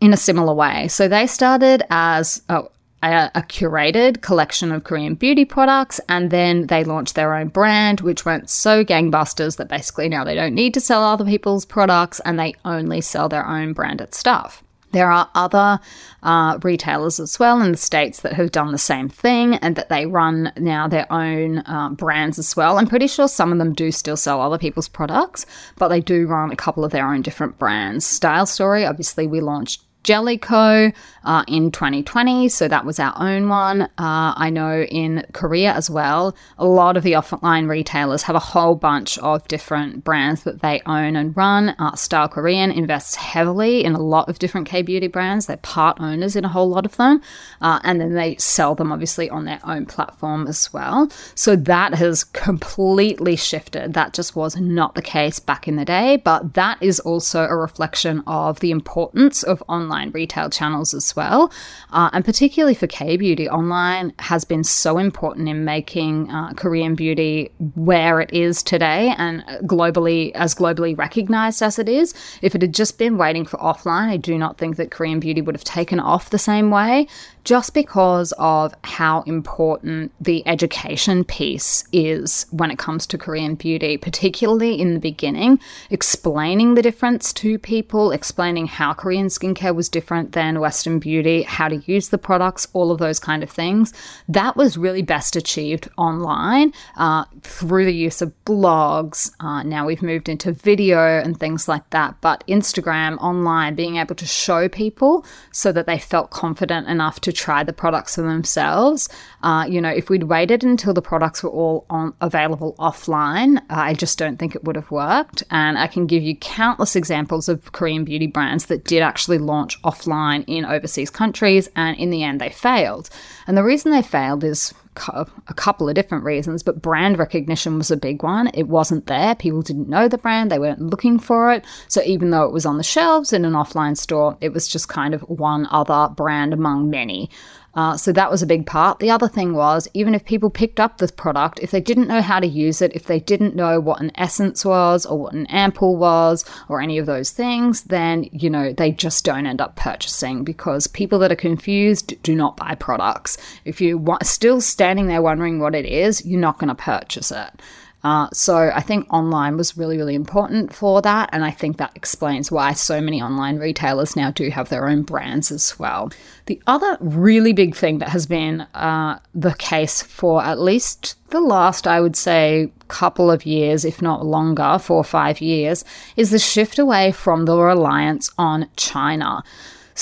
in 0.00 0.12
a 0.12 0.16
similar 0.16 0.54
way. 0.54 0.88
So 0.88 1.08
they 1.08 1.26
started 1.26 1.82
as 1.90 2.42
a, 2.48 2.62
a, 3.02 3.30
a, 3.34 3.42
curated 3.42 4.22
collection 4.22 4.72
of 4.72 4.84
Korean 4.84 5.14
beauty 5.14 5.44
products, 5.44 6.00
and 6.08 6.30
then 6.30 6.66
they 6.66 6.84
launched 6.84 7.14
their 7.14 7.34
own 7.34 7.48
brand, 7.48 8.00
which 8.00 8.24
went 8.24 8.50
so 8.50 8.84
gangbusters 8.84 9.56
that 9.58 9.68
basically 9.68 10.08
now 10.08 10.24
they 10.24 10.34
don't 10.34 10.54
need 10.54 10.74
to 10.74 10.80
sell 10.80 11.04
other 11.04 11.24
people's 11.24 11.64
products 11.64 12.20
and 12.24 12.38
they 12.38 12.54
only 12.64 13.00
sell 13.00 13.28
their 13.28 13.46
own 13.46 13.72
branded 13.72 14.14
stuff. 14.14 14.62
There 14.92 15.10
are 15.10 15.30
other 15.34 15.78
uh, 16.22 16.58
retailers 16.62 17.20
as 17.20 17.38
well 17.38 17.62
in 17.62 17.70
the 17.70 17.78
States 17.78 18.20
that 18.22 18.32
have 18.32 18.50
done 18.50 18.72
the 18.72 18.78
same 18.78 19.08
thing 19.08 19.54
and 19.56 19.76
that 19.76 19.88
they 19.88 20.06
run 20.06 20.52
now 20.56 20.88
their 20.88 21.10
own 21.12 21.58
uh, 21.58 21.90
brands 21.90 22.38
as 22.38 22.56
well. 22.56 22.78
I'm 22.78 22.88
pretty 22.88 23.06
sure 23.06 23.28
some 23.28 23.52
of 23.52 23.58
them 23.58 23.72
do 23.72 23.92
still 23.92 24.16
sell 24.16 24.40
other 24.40 24.58
people's 24.58 24.88
products, 24.88 25.46
but 25.76 25.88
they 25.88 26.00
do 26.00 26.26
run 26.26 26.50
a 26.50 26.56
couple 26.56 26.84
of 26.84 26.90
their 26.90 27.06
own 27.06 27.22
different 27.22 27.58
brands. 27.58 28.04
Style 28.04 28.46
Story, 28.46 28.84
obviously, 28.84 29.26
we 29.26 29.40
launched 29.40 29.82
Jelly 30.02 30.38
Ko 30.38 30.90
uh, 31.24 31.44
in 31.46 31.70
2020, 31.70 32.48
so 32.48 32.68
that 32.68 32.86
was 32.86 32.98
our 32.98 33.12
own 33.16 33.48
one. 33.48 33.82
Uh, 33.82 34.32
I 34.36 34.48
know 34.48 34.82
in 34.82 35.26
Korea 35.32 35.72
as 35.72 35.90
well, 35.90 36.34
a 36.58 36.66
lot 36.66 36.96
of 36.96 37.02
the 37.02 37.12
offline 37.12 37.68
retailers 37.68 38.22
have 38.22 38.36
a 38.36 38.40
whole 38.40 38.74
bunch 38.74 39.18
of 39.18 39.46
different 39.48 40.02
brands 40.02 40.44
that 40.44 40.62
they 40.62 40.80
own 40.86 41.16
and 41.16 41.36
run. 41.36 41.70
Uh, 41.78 41.94
Style 41.96 42.28
Korean 42.28 42.70
invests 42.70 43.16
heavily 43.16 43.84
in 43.84 43.94
a 43.94 44.00
lot 44.00 44.28
of 44.28 44.38
different 44.38 44.66
K 44.66 44.80
beauty 44.80 45.06
brands. 45.06 45.46
They're 45.46 45.58
part 45.58 46.00
owners 46.00 46.36
in 46.36 46.44
a 46.44 46.48
whole 46.48 46.70
lot 46.70 46.86
of 46.86 46.96
them, 46.96 47.20
uh, 47.60 47.80
and 47.84 48.00
then 48.00 48.14
they 48.14 48.36
sell 48.36 48.74
them 48.74 48.92
obviously 48.92 49.28
on 49.28 49.44
their 49.44 49.60
own 49.64 49.84
platform 49.84 50.46
as 50.46 50.72
well. 50.72 51.10
So 51.34 51.56
that 51.56 51.94
has 51.94 52.24
completely 52.24 53.36
shifted. 53.36 53.92
That 53.92 54.14
just 54.14 54.34
was 54.34 54.56
not 54.56 54.94
the 54.94 55.02
case 55.02 55.38
back 55.38 55.68
in 55.68 55.76
the 55.76 55.84
day, 55.84 56.16
but 56.16 56.54
that 56.54 56.82
is 56.82 57.00
also 57.00 57.44
a 57.44 57.56
reflection 57.56 58.22
of 58.26 58.60
the 58.60 58.70
importance 58.70 59.42
of 59.42 59.62
online 59.68 59.89
online 59.90 60.10
retail 60.10 60.48
channels 60.48 60.94
as 60.94 61.16
well. 61.16 61.52
Uh, 61.90 62.10
and 62.12 62.24
particularly 62.24 62.74
for 62.74 62.86
K 62.86 63.16
beauty, 63.16 63.48
online 63.48 64.12
has 64.18 64.44
been 64.44 64.62
so 64.62 64.98
important 64.98 65.48
in 65.48 65.64
making 65.64 66.30
uh, 66.30 66.52
Korean 66.54 66.94
beauty 66.94 67.50
where 67.74 68.20
it 68.20 68.32
is 68.32 68.62
today 68.62 69.14
and 69.18 69.42
globally, 69.64 70.30
as 70.32 70.54
globally 70.54 70.96
recognized 70.96 71.62
as 71.62 71.78
it 71.78 71.88
is. 71.88 72.14
If 72.40 72.54
it 72.54 72.62
had 72.62 72.74
just 72.74 72.98
been 72.98 73.18
waiting 73.18 73.44
for 73.44 73.56
offline, 73.58 74.08
I 74.08 74.16
do 74.16 74.38
not 74.38 74.58
think 74.58 74.76
that 74.76 74.90
Korean 74.90 75.18
beauty 75.18 75.40
would 75.40 75.54
have 75.54 75.64
taken 75.64 75.98
off 75.98 76.30
the 76.30 76.38
same 76.38 76.70
way 76.70 77.08
just 77.44 77.74
because 77.74 78.32
of 78.38 78.74
how 78.84 79.22
important 79.22 80.12
the 80.20 80.46
education 80.46 81.24
piece 81.24 81.84
is 81.92 82.46
when 82.50 82.70
it 82.70 82.78
comes 82.78 83.06
to 83.06 83.18
Korean 83.18 83.54
beauty, 83.54 83.96
particularly 83.96 84.80
in 84.80 84.94
the 84.94 85.00
beginning, 85.00 85.58
explaining 85.90 86.74
the 86.74 86.82
difference 86.82 87.32
to 87.34 87.58
people, 87.58 88.12
explaining 88.12 88.66
how 88.66 88.92
Korean 88.92 89.26
skincare 89.26 89.74
was 89.74 89.88
different 89.88 90.32
than 90.32 90.60
Western 90.60 90.98
beauty, 90.98 91.42
how 91.42 91.68
to 91.68 91.76
use 91.86 92.10
the 92.10 92.18
products, 92.18 92.68
all 92.72 92.90
of 92.90 92.98
those 92.98 93.18
kind 93.18 93.42
of 93.42 93.50
things. 93.50 93.92
That 94.28 94.56
was 94.56 94.76
really 94.76 95.02
best 95.02 95.36
achieved 95.36 95.88
online 95.96 96.72
uh, 96.96 97.24
through 97.42 97.84
the 97.84 97.94
use 97.94 98.22
of 98.22 98.32
blogs. 98.44 99.30
Uh, 99.40 99.62
now 99.62 99.86
we've 99.86 100.02
moved 100.02 100.28
into 100.28 100.52
video 100.52 101.20
and 101.20 101.38
things 101.38 101.68
like 101.68 101.88
that, 101.90 102.16
but 102.20 102.44
Instagram, 102.46 103.16
online, 103.18 103.74
being 103.74 103.96
able 103.96 104.14
to 104.14 104.26
show 104.26 104.68
people 104.68 105.24
so 105.52 105.72
that 105.72 105.86
they 105.86 105.98
felt 105.98 106.30
confident 106.30 106.88
enough 106.88 107.20
to 107.20 107.29
to 107.30 107.36
try 107.36 107.62
the 107.62 107.72
products 107.72 108.14
for 108.14 108.22
themselves. 108.22 109.08
Uh, 109.42 109.66
you 109.68 109.80
know, 109.80 109.88
if 109.88 110.10
we'd 110.10 110.24
waited 110.24 110.64
until 110.64 110.92
the 110.92 111.02
products 111.02 111.42
were 111.42 111.50
all 111.50 111.86
on, 111.90 112.12
available 112.20 112.74
offline, 112.78 113.58
uh, 113.58 113.62
I 113.90 113.94
just 113.94 114.18
don't 114.18 114.38
think 114.38 114.54
it 114.54 114.64
would 114.64 114.76
have 114.76 114.90
worked. 114.90 115.42
And 115.50 115.78
I 115.78 115.86
can 115.86 116.06
give 116.06 116.22
you 116.22 116.36
countless 116.36 116.96
examples 116.96 117.48
of 117.48 117.72
Korean 117.72 118.04
beauty 118.04 118.26
brands 118.26 118.66
that 118.66 118.84
did 118.84 119.02
actually 119.02 119.38
launch 119.38 119.80
offline 119.82 120.44
in 120.46 120.64
overseas 120.64 121.10
countries, 121.10 121.68
and 121.76 121.96
in 121.98 122.10
the 122.10 122.22
end, 122.22 122.40
they 122.40 122.50
failed. 122.50 123.10
And 123.46 123.56
the 123.56 123.64
reason 123.64 123.92
they 123.92 124.02
failed 124.02 124.44
is 124.44 124.74
a 125.08 125.54
couple 125.54 125.88
of 125.88 125.94
different 125.94 126.24
reasons, 126.24 126.62
but 126.62 126.82
brand 126.82 127.18
recognition 127.18 127.78
was 127.78 127.90
a 127.90 127.96
big 127.96 128.22
one. 128.22 128.50
It 128.54 128.68
wasn't 128.68 129.06
there. 129.06 129.34
People 129.34 129.62
didn't 129.62 129.88
know 129.88 130.08
the 130.08 130.18
brand, 130.18 130.50
they 130.50 130.58
weren't 130.58 130.80
looking 130.80 131.18
for 131.18 131.52
it. 131.52 131.64
So 131.88 132.02
even 132.02 132.30
though 132.30 132.44
it 132.44 132.52
was 132.52 132.66
on 132.66 132.76
the 132.76 132.82
shelves 132.82 133.32
in 133.32 133.44
an 133.44 133.52
offline 133.52 133.96
store, 133.96 134.36
it 134.40 134.52
was 134.52 134.68
just 134.68 134.88
kind 134.88 135.14
of 135.14 135.22
one 135.22 135.66
other 135.70 136.12
brand 136.14 136.52
among 136.52 136.90
many. 136.90 137.30
Uh, 137.74 137.96
so 137.96 138.12
that 138.12 138.30
was 138.30 138.42
a 138.42 138.46
big 138.46 138.66
part. 138.66 138.98
The 138.98 139.10
other 139.10 139.28
thing 139.28 139.54
was, 139.54 139.86
even 139.94 140.14
if 140.14 140.24
people 140.24 140.50
picked 140.50 140.80
up 140.80 140.98
this 140.98 141.10
product, 141.12 141.60
if 141.60 141.70
they 141.70 141.80
didn't 141.80 142.08
know 142.08 142.20
how 142.20 142.40
to 142.40 142.46
use 142.46 142.82
it, 142.82 142.92
if 142.94 143.06
they 143.06 143.20
didn't 143.20 143.54
know 143.54 143.78
what 143.78 144.00
an 144.00 144.10
essence 144.16 144.64
was 144.64 145.06
or 145.06 145.18
what 145.18 145.34
an 145.34 145.46
ampoule 145.46 145.96
was 145.96 146.44
or 146.68 146.80
any 146.80 146.98
of 146.98 147.06
those 147.06 147.30
things, 147.30 147.82
then, 147.84 148.28
you 148.32 148.50
know, 148.50 148.72
they 148.72 148.90
just 148.90 149.24
don't 149.24 149.46
end 149.46 149.60
up 149.60 149.76
purchasing 149.76 150.42
because 150.42 150.86
people 150.86 151.18
that 151.20 151.30
are 151.30 151.36
confused 151.36 152.20
do 152.22 152.34
not 152.34 152.56
buy 152.56 152.74
products. 152.74 153.38
If 153.64 153.80
you're 153.80 154.18
still 154.22 154.60
standing 154.60 155.06
there 155.06 155.22
wondering 155.22 155.60
what 155.60 155.74
it 155.74 155.86
is, 155.86 156.26
you're 156.26 156.40
not 156.40 156.58
going 156.58 156.68
to 156.68 156.74
purchase 156.74 157.30
it. 157.30 157.62
Uh, 158.02 158.28
so 158.32 158.56
I 158.74 158.80
think 158.80 159.12
online 159.12 159.56
was 159.56 159.76
really, 159.76 159.96
really 159.96 160.14
important 160.14 160.74
for 160.74 161.02
that. 161.02 161.28
And 161.32 161.44
I 161.44 161.50
think 161.50 161.76
that 161.76 161.92
explains 161.94 162.50
why 162.50 162.72
so 162.72 163.00
many 163.00 163.20
online 163.20 163.58
retailers 163.58 164.16
now 164.16 164.30
do 164.30 164.48
have 164.50 164.68
their 164.68 164.88
own 164.88 165.02
brands 165.02 165.50
as 165.52 165.78
well. 165.78 166.10
The 166.46 166.62
other 166.66 166.96
really 167.00 167.52
big 167.52 167.74
thing 167.74 167.98
that 167.98 168.08
has 168.08 168.26
been 168.26 168.62
uh, 168.74 169.18
the 169.34 169.54
case 169.54 170.02
for 170.02 170.42
at 170.42 170.58
least 170.58 171.16
the 171.30 171.40
last, 171.40 171.86
I 171.86 172.00
would 172.00 172.16
say, 172.16 172.72
couple 172.88 173.30
of 173.30 173.46
years, 173.46 173.84
if 173.84 174.02
not 174.02 174.26
longer, 174.26 174.78
four 174.78 174.96
or 174.96 175.04
five 175.04 175.40
years, 175.40 175.84
is 176.16 176.30
the 176.30 176.38
shift 176.38 176.78
away 176.78 177.12
from 177.12 177.44
the 177.44 177.56
reliance 177.56 178.30
on 178.36 178.68
China. 178.76 179.44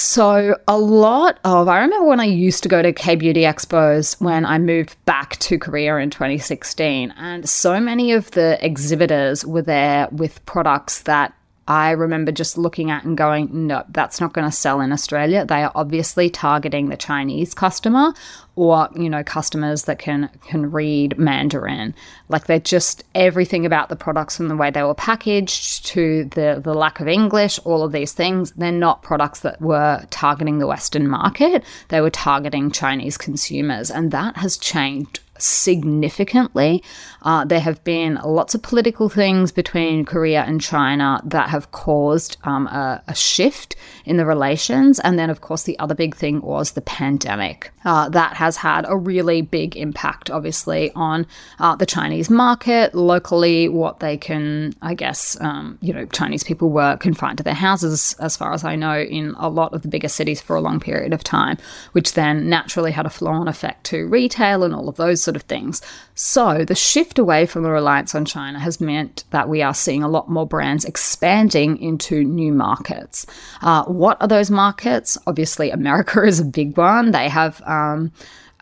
So, 0.01 0.57
a 0.69 0.79
lot 0.79 1.41
of, 1.43 1.67
I 1.67 1.81
remember 1.81 2.07
when 2.07 2.21
I 2.21 2.25
used 2.25 2.63
to 2.63 2.69
go 2.69 2.83
to 2.83 2.93
K 2.93 3.17
Beauty 3.17 3.41
Expos 3.41 4.21
when 4.21 4.47
I 4.47 4.57
moved 4.57 4.97
back 5.07 5.37
to 5.39 5.59
Korea 5.59 5.97
in 5.97 6.09
2016, 6.09 7.13
and 7.17 7.49
so 7.49 7.81
many 7.81 8.13
of 8.13 8.31
the 8.31 8.65
exhibitors 8.65 9.45
were 9.45 9.61
there 9.61 10.07
with 10.13 10.47
products 10.47 11.03
that 11.03 11.35
I 11.69 11.91
remember 11.91 12.33
just 12.33 12.57
looking 12.57 12.91
at 12.91 13.05
and 13.05 13.15
going, 13.15 13.67
no, 13.67 13.85
that's 13.91 14.23
not 14.23 14.33
going 14.33 14.47
to 14.47 14.57
sell 14.57 14.81
in 14.81 14.91
Australia. 14.91 15.45
They 15.45 15.63
are 15.63 15.73
obviously 15.75 16.31
targeting 16.31 16.89
the 16.89 16.97
Chinese 16.97 17.53
customer 17.53 18.15
or, 18.57 18.89
you 18.97 19.11
know, 19.11 19.23
customers 19.23 19.85
that 19.85 19.99
can 19.99 20.31
can 20.47 20.71
read 20.71 21.19
Mandarin. 21.19 21.95
Like 22.31 22.47
they're 22.47 22.59
just 22.59 23.05
everything 23.15 23.67
about 23.67 23.91
the 23.91 23.97
products 23.97 24.39
from 24.39 24.49
the 24.49 24.57
way 24.57 24.71
they 24.71 24.83
were 24.83 24.95
packaged 24.95 25.85
to 25.87 26.25
the 26.25 26.59
the 26.65 26.73
lack 26.73 27.01
of 27.01 27.07
English, 27.07 27.61
all 27.65 27.83
of 27.83 27.93
these 27.93 28.15
things, 28.15 28.51
they're 28.53 28.73
not 28.73 29.03
products 29.03 29.41
that 29.41 29.61
were 29.61 30.03
targeting 30.09 30.61
the 30.61 30.67
Western 30.67 31.07
market. 31.07 31.63
They 31.89 32.01
were 32.01 32.11
targeting 32.11 32.71
Chinese 32.71 33.19
consumers. 33.19 33.91
And 33.91 34.11
that 34.11 34.39
has 34.39 34.57
changed 34.57 35.21
significantly. 35.39 36.83
Uh, 37.23 37.45
there 37.45 37.61
have 37.61 37.83
been 37.85 38.19
lots 38.25 38.55
of 38.55 38.63
political 38.63 39.09
things 39.09 39.53
between 39.53 40.05
Korea 40.05 40.43
and 40.43 40.61
China 40.61 41.21
that 41.25 41.49
have 41.49 41.71
caused 41.73 42.37
um, 42.45 42.67
a, 42.69 43.03
a, 43.09 43.15
shift 43.15 43.75
in 44.05 44.17
the 44.17 44.27
relations. 44.27 45.01
And 45.01 45.19
then, 45.19 45.31
of 45.31 45.41
course, 45.41 45.65
the 45.65 45.79
other 45.79 45.95
big 45.95 46.15
thing 46.15 46.41
was 46.41 46.73
the 46.73 46.81
pandemic. 46.81 47.73
Uh, 47.85 48.09
that 48.11 48.35
has 48.37 48.57
had 48.57 48.85
a 48.89 48.97
really 48.97 49.43
big 49.43 49.77
impact, 49.77 50.31
obviously, 50.31 50.93
on 50.95 51.27
uh, 51.59 51.75
the 51.75 51.87
Chinese 51.87 52.31
market 52.31 52.95
locally, 52.95 53.69
what 53.69 54.01
they 54.01 54.17
can, 54.17 54.75
I 54.83 54.95
guess, 54.95 55.41
um, 55.41 55.79
you 55.81 55.93
know, 55.93 56.07
Chinese 56.07 56.45
people 56.45 56.71
were 56.71 56.97
confined 56.99 57.39
to 57.39 57.45
their 57.45 57.55
houses, 57.55 58.15
as 58.21 58.37
far 58.37 58.53
as 58.53 58.65
I 58.65 58.77
know, 58.77 58.99
in 59.01 59.35
a 59.39 59.49
lot 59.49 59.75
of 59.75 59.83
the 59.83 59.89
bigger 59.89 60.09
cities 60.09 60.41
for 60.41 60.57
a 60.57 60.61
long 60.61 60.81
period 60.81 61.13
of 61.13 61.25
time, 61.25 61.59
which 61.93 62.15
then 62.15 62.49
naturally 62.49 62.93
had 62.93 63.07
a 63.07 63.11
flow 63.11 63.33
on 63.33 63.49
effect 63.49 63.85
to 63.85 64.07
retail 64.07 64.63
and 64.63 64.75
all 64.75 64.89
of 64.89 64.97
those 64.97 65.23
sort 65.29 65.37
of 65.37 65.43
things. 65.43 65.83
So 66.15 66.65
the 66.65 66.75
shift 66.75 67.19
away 67.19 67.45
from 67.45 67.63
the 67.65 67.71
reliance 67.71 68.15
on 68.15 68.25
China 68.25 68.59
has 68.59 68.81
meant 68.81 69.25
that 69.29 69.47
we 69.47 69.61
are 69.61 69.75
seeing 69.75 70.03
a 70.03 70.09
lot 70.09 70.31
more 70.31 70.47
brands 70.47 70.87
expanding 70.87 71.77
into 71.83 72.25
new 72.25 72.51
markets. 72.51 73.27
Uh, 73.61 73.85
what 73.85 74.17
are 74.23 74.29
those 74.29 74.51
markets? 74.51 75.19
Obviously, 75.27 75.71
America 75.71 76.23
is 76.25 76.41
a 76.41 76.47
big 76.47 76.79
one. 76.79 77.11
They 77.11 77.29
have 77.29 77.61
um, 77.67 78.11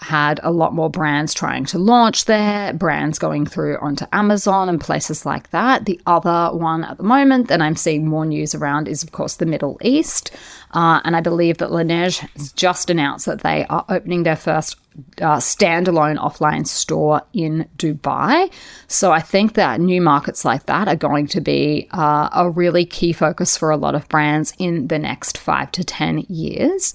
had 0.07 0.39
a 0.45 0.53
lot 0.53 0.73
more 0.73 0.89
brands 0.89 1.35
trying 1.35 1.65
to 1.65 1.79
launch 1.79 2.27
there, 2.27 2.73
brands 2.73 3.19
going 3.19 3.45
through 3.45 3.77
onto 3.79 4.07
Amazon 4.13 4.69
and 4.69 4.81
places 4.81 5.27
like 5.27 5.51
that. 5.51 5.85
The 5.85 6.01
other 6.07 6.57
one 6.57 6.85
at 6.85 6.97
the 6.97 7.03
moment 7.03 7.49
that 7.49 7.61
I'm 7.61 7.75
seeing 7.75 8.07
more 8.07 8.25
news 8.25 8.55
around 8.55 8.87
is, 8.87 9.03
of 9.03 9.11
course, 9.11 9.35
the 9.35 9.47
Middle 9.47 9.79
East. 9.83 10.31
Uh, 10.71 11.01
and 11.05 11.17
I 11.17 11.21
believe 11.21 11.59
that 11.59 11.71
Laneige 11.71 12.21
has 12.37 12.53
just 12.53 12.89
announced 12.89 13.27
that 13.27 13.41
they 13.41 13.67
are 13.67 13.85
opening 13.89 14.23
their 14.23 14.37
first 14.37 14.77
uh, 15.21 15.39
standalone 15.39 16.19
offline 16.19 16.69
store 16.69 17.23
in 17.33 17.69
Dubai. 17.77 18.53
So 18.87 19.11
I 19.11 19.21
think 19.21 19.55
that 19.55 19.81
new 19.81 20.01
markets 20.01 20.45
like 20.45 20.67
that 20.67 20.87
are 20.87 20.97
going 20.97 21.27
to 21.29 21.41
be 21.41 21.89
uh, 21.91 22.29
a 22.33 22.49
really 22.49 22.87
key 22.87 23.13
focus 23.13 23.57
for 23.57 23.71
a 23.71 23.77
lot 23.77 23.97
of 23.97 24.09
brands 24.09 24.55
in 24.57 24.87
the 24.87 25.01
next 25.01 25.37
five 25.37 25.73
to 25.73 25.83
10 25.83 26.27
years. 26.29 26.95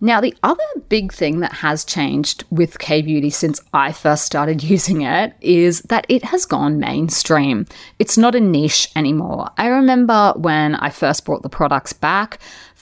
Now, 0.00 0.20
the 0.20 0.34
other 0.42 0.62
big 0.88 1.12
thing 1.12 1.40
that 1.40 1.52
has 1.54 1.84
changed 1.84 2.44
with 2.50 2.78
K 2.78 3.02
Beauty 3.02 3.30
since 3.30 3.60
I 3.72 3.92
first 3.92 4.24
started 4.24 4.62
using 4.74 5.02
it 5.02 5.34
is 5.40 5.80
that 5.82 6.06
it 6.08 6.24
has 6.24 6.46
gone 6.46 6.78
mainstream. 6.78 7.66
It's 7.98 8.18
not 8.18 8.34
a 8.34 8.40
niche 8.40 8.90
anymore. 8.94 9.50
I 9.56 9.66
remember 9.66 10.32
when 10.36 10.74
I 10.76 10.90
first 10.90 11.24
brought 11.24 11.42
the 11.42 11.48
products 11.48 11.92
back, 11.92 12.38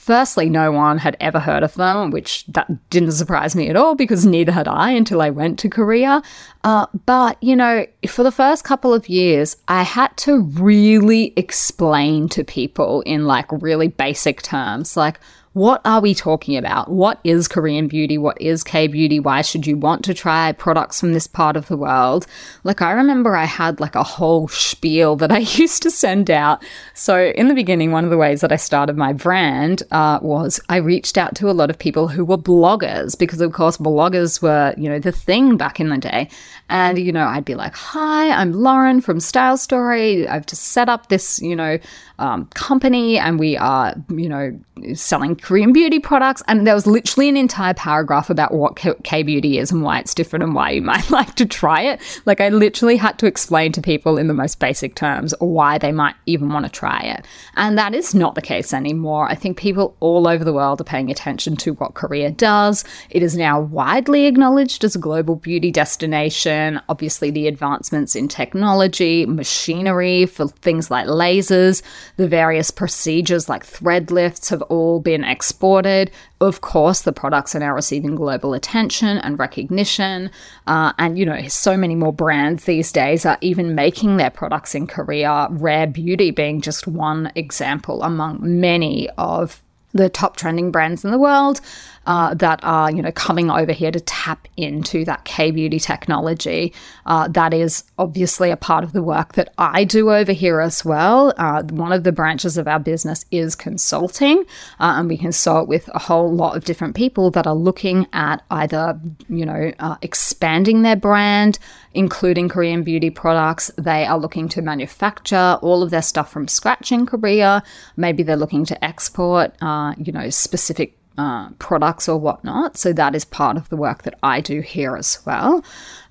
Firstly, 0.06 0.48
no 0.48 0.70
one 0.70 0.98
had 0.98 1.16
ever 1.18 1.40
heard 1.40 1.64
of 1.64 1.74
them, 1.74 2.12
which 2.12 2.46
that 2.46 2.70
didn't 2.90 3.10
surprise 3.10 3.56
me 3.56 3.68
at 3.68 3.74
all 3.74 3.96
because 3.96 4.24
neither 4.24 4.52
had 4.52 4.68
I 4.68 4.92
until 4.92 5.20
I 5.20 5.30
went 5.30 5.58
to 5.58 5.68
Korea. 5.68 6.22
Uh, 6.62 6.86
but, 7.06 7.42
you 7.42 7.56
know, 7.56 7.84
for 8.06 8.22
the 8.22 8.30
first 8.30 8.62
couple 8.62 8.94
of 8.94 9.08
years, 9.08 9.56
I 9.66 9.82
had 9.82 10.16
to 10.18 10.42
really 10.42 11.32
explain 11.36 12.28
to 12.28 12.44
people 12.44 13.00
in 13.00 13.24
like 13.24 13.50
really 13.50 13.88
basic 13.88 14.42
terms, 14.42 14.96
like, 14.96 15.18
what 15.56 15.80
are 15.86 16.02
we 16.02 16.14
talking 16.14 16.54
about? 16.54 16.90
What 16.90 17.18
is 17.24 17.48
Korean 17.48 17.88
beauty? 17.88 18.18
What 18.18 18.38
is 18.38 18.62
K 18.62 18.88
beauty? 18.88 19.18
Why 19.18 19.40
should 19.40 19.66
you 19.66 19.74
want 19.74 20.04
to 20.04 20.12
try 20.12 20.52
products 20.52 21.00
from 21.00 21.14
this 21.14 21.26
part 21.26 21.56
of 21.56 21.68
the 21.68 21.78
world? 21.78 22.26
Like, 22.62 22.82
I 22.82 22.90
remember 22.90 23.34
I 23.34 23.46
had 23.46 23.80
like 23.80 23.94
a 23.94 24.02
whole 24.02 24.48
spiel 24.48 25.16
that 25.16 25.32
I 25.32 25.38
used 25.62 25.82
to 25.84 25.90
send 25.90 26.30
out. 26.30 26.62
So, 26.92 27.32
in 27.34 27.48
the 27.48 27.54
beginning, 27.54 27.90
one 27.90 28.04
of 28.04 28.10
the 28.10 28.18
ways 28.18 28.42
that 28.42 28.52
I 28.52 28.56
started 28.56 28.98
my 28.98 29.14
brand 29.14 29.82
uh, 29.92 30.18
was 30.20 30.60
I 30.68 30.76
reached 30.76 31.16
out 31.16 31.34
to 31.36 31.48
a 31.48 31.56
lot 31.56 31.70
of 31.70 31.78
people 31.78 32.08
who 32.08 32.26
were 32.26 32.36
bloggers 32.36 33.18
because, 33.18 33.40
of 33.40 33.54
course, 33.54 33.78
bloggers 33.78 34.42
were, 34.42 34.74
you 34.76 34.90
know, 34.90 34.98
the 34.98 35.10
thing 35.10 35.56
back 35.56 35.80
in 35.80 35.88
the 35.88 35.96
day. 35.96 36.28
And, 36.68 36.98
you 36.98 37.12
know, 37.12 37.24
I'd 37.24 37.46
be 37.46 37.54
like, 37.54 37.74
hi, 37.74 38.28
I'm 38.28 38.52
Lauren 38.52 39.00
from 39.00 39.20
Style 39.20 39.56
Story. 39.56 40.28
I've 40.28 40.44
just 40.44 40.64
set 40.64 40.90
up 40.90 41.08
this, 41.08 41.40
you 41.40 41.56
know, 41.56 41.78
um, 42.18 42.44
company 42.54 43.18
and 43.18 43.38
we 43.38 43.56
are, 43.56 43.94
you 44.10 44.28
know, 44.28 44.58
selling 44.94 45.36
Korean 45.46 45.72
beauty 45.72 46.00
products. 46.00 46.42
And 46.48 46.66
there 46.66 46.74
was 46.74 46.88
literally 46.88 47.28
an 47.28 47.36
entire 47.36 47.72
paragraph 47.72 48.30
about 48.30 48.52
what 48.52 48.74
K 49.04 49.22
beauty 49.22 49.58
is 49.58 49.70
and 49.70 49.80
why 49.80 50.00
it's 50.00 50.12
different 50.12 50.42
and 50.42 50.56
why 50.56 50.70
you 50.70 50.82
might 50.92 51.08
like 51.08 51.36
to 51.36 51.46
try 51.46 51.82
it. 51.82 52.00
Like, 52.24 52.40
I 52.40 52.48
literally 52.48 52.96
had 52.96 53.16
to 53.20 53.26
explain 53.26 53.70
to 53.72 53.80
people 53.80 54.18
in 54.18 54.26
the 54.26 54.34
most 54.34 54.58
basic 54.58 54.96
terms 54.96 55.34
why 55.38 55.78
they 55.78 55.92
might 55.92 56.16
even 56.26 56.48
want 56.48 56.66
to 56.66 56.72
try 56.72 56.98
it. 57.00 57.24
And 57.54 57.78
that 57.78 57.94
is 57.94 58.12
not 58.12 58.34
the 58.34 58.42
case 58.42 58.74
anymore. 58.74 59.28
I 59.28 59.36
think 59.36 59.56
people 59.56 59.96
all 60.00 60.26
over 60.26 60.42
the 60.42 60.52
world 60.52 60.80
are 60.80 60.84
paying 60.84 61.12
attention 61.12 61.54
to 61.58 61.74
what 61.74 61.94
Korea 61.94 62.32
does. 62.32 62.84
It 63.10 63.22
is 63.22 63.36
now 63.36 63.60
widely 63.60 64.26
acknowledged 64.26 64.82
as 64.82 64.96
a 64.96 64.98
global 64.98 65.36
beauty 65.36 65.70
destination. 65.70 66.80
Obviously, 66.88 67.30
the 67.30 67.46
advancements 67.46 68.16
in 68.16 68.26
technology, 68.26 69.26
machinery 69.26 70.26
for 70.26 70.48
things 70.48 70.90
like 70.90 71.06
lasers, 71.06 71.82
the 72.16 72.26
various 72.26 72.72
procedures 72.72 73.48
like 73.48 73.64
thread 73.64 74.10
lifts 74.10 74.48
have 74.48 74.62
all 74.62 74.98
been 74.98 75.22
exported. 75.26 76.10
Of 76.40 76.60
course, 76.60 77.02
the 77.02 77.12
products 77.12 77.54
are 77.54 77.60
now 77.60 77.72
receiving 77.72 78.14
global 78.14 78.54
attention 78.54 79.18
and 79.18 79.38
recognition. 79.38 80.30
Uh, 80.66 80.92
and, 80.98 81.18
you 81.18 81.24
know, 81.24 81.48
so 81.48 81.76
many 81.76 81.94
more 81.94 82.12
brands 82.12 82.64
these 82.64 82.92
days 82.92 83.24
are 83.26 83.38
even 83.40 83.74
making 83.74 84.16
their 84.16 84.30
products 84.30 84.74
in 84.74 84.86
Korea, 84.86 85.48
Rare 85.50 85.86
Beauty 85.86 86.30
being 86.30 86.60
just 86.60 86.86
one 86.86 87.32
example 87.34 88.02
among 88.02 88.38
many 88.42 89.08
of 89.18 89.62
the 89.92 90.08
top 90.08 90.36
trending 90.36 90.70
brands 90.70 91.04
in 91.04 91.10
the 91.10 91.18
world 91.18 91.60
uh, 92.06 92.34
that 92.34 92.60
are, 92.62 92.90
you 92.90 93.02
know, 93.02 93.12
coming 93.12 93.50
over 93.50 93.72
here 93.72 93.90
to 93.90 94.00
tap 94.00 94.48
into 94.56 95.04
that 95.04 95.24
K 95.24 95.50
beauty 95.50 95.78
technology. 95.78 96.72
Uh, 97.04 97.28
that 97.28 97.52
is 97.52 97.84
obviously 97.98 98.50
a 98.50 98.56
part 98.56 98.84
of 98.84 98.92
the 98.92 99.02
work 99.02 99.34
that 99.34 99.52
I 99.58 99.84
do 99.84 100.10
over 100.10 100.32
here 100.32 100.60
as 100.60 100.84
well. 100.84 101.34
Uh, 101.36 101.62
one 101.64 101.92
of 101.92 102.04
the 102.04 102.12
branches 102.12 102.56
of 102.56 102.66
our 102.68 102.78
business 102.78 103.24
is 103.30 103.54
consulting, 103.54 104.40
uh, 104.80 104.94
and 104.96 105.08
we 105.08 105.16
consult 105.16 105.68
with 105.68 105.88
a 105.94 105.98
whole 105.98 106.32
lot 106.32 106.56
of 106.56 106.64
different 106.64 106.94
people 106.94 107.30
that 107.32 107.46
are 107.46 107.54
looking 107.54 108.06
at 108.12 108.42
either, 108.50 108.98
you 109.28 109.44
know, 109.44 109.72
uh, 109.78 109.96
expanding 110.02 110.82
their 110.82 110.96
brand, 110.96 111.58
including 111.94 112.48
Korean 112.48 112.82
beauty 112.82 113.10
products. 113.10 113.70
They 113.76 114.06
are 114.06 114.18
looking 114.18 114.48
to 114.50 114.62
manufacture 114.62 115.58
all 115.62 115.82
of 115.82 115.90
their 115.90 116.02
stuff 116.02 116.30
from 116.30 116.48
scratch 116.48 116.92
in 116.92 117.06
Korea. 117.06 117.62
Maybe 117.96 118.22
they're 118.22 118.36
looking 118.36 118.64
to 118.66 118.84
export, 118.84 119.54
uh, 119.60 119.94
you 119.98 120.12
know, 120.12 120.30
specific 120.30 120.96
uh, 121.18 121.50
products 121.58 122.08
or 122.08 122.18
whatnot. 122.18 122.76
So 122.76 122.92
that 122.92 123.14
is 123.14 123.24
part 123.24 123.56
of 123.56 123.68
the 123.68 123.76
work 123.76 124.02
that 124.02 124.18
I 124.22 124.40
do 124.40 124.60
here 124.60 124.96
as 124.96 125.18
well. 125.26 125.64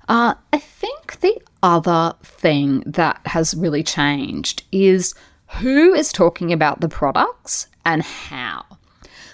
Uh, 0.08 0.34
I 0.52 0.58
think 0.58 1.20
the 1.20 1.40
other 1.62 2.14
thing 2.22 2.80
that 2.86 3.20
has 3.26 3.54
really 3.54 3.82
changed 3.82 4.62
is 4.70 5.14
who 5.60 5.94
is 5.94 6.12
talking 6.12 6.52
about 6.52 6.80
the 6.80 6.88
products 6.88 7.66
and 7.84 8.02
how. 8.02 8.64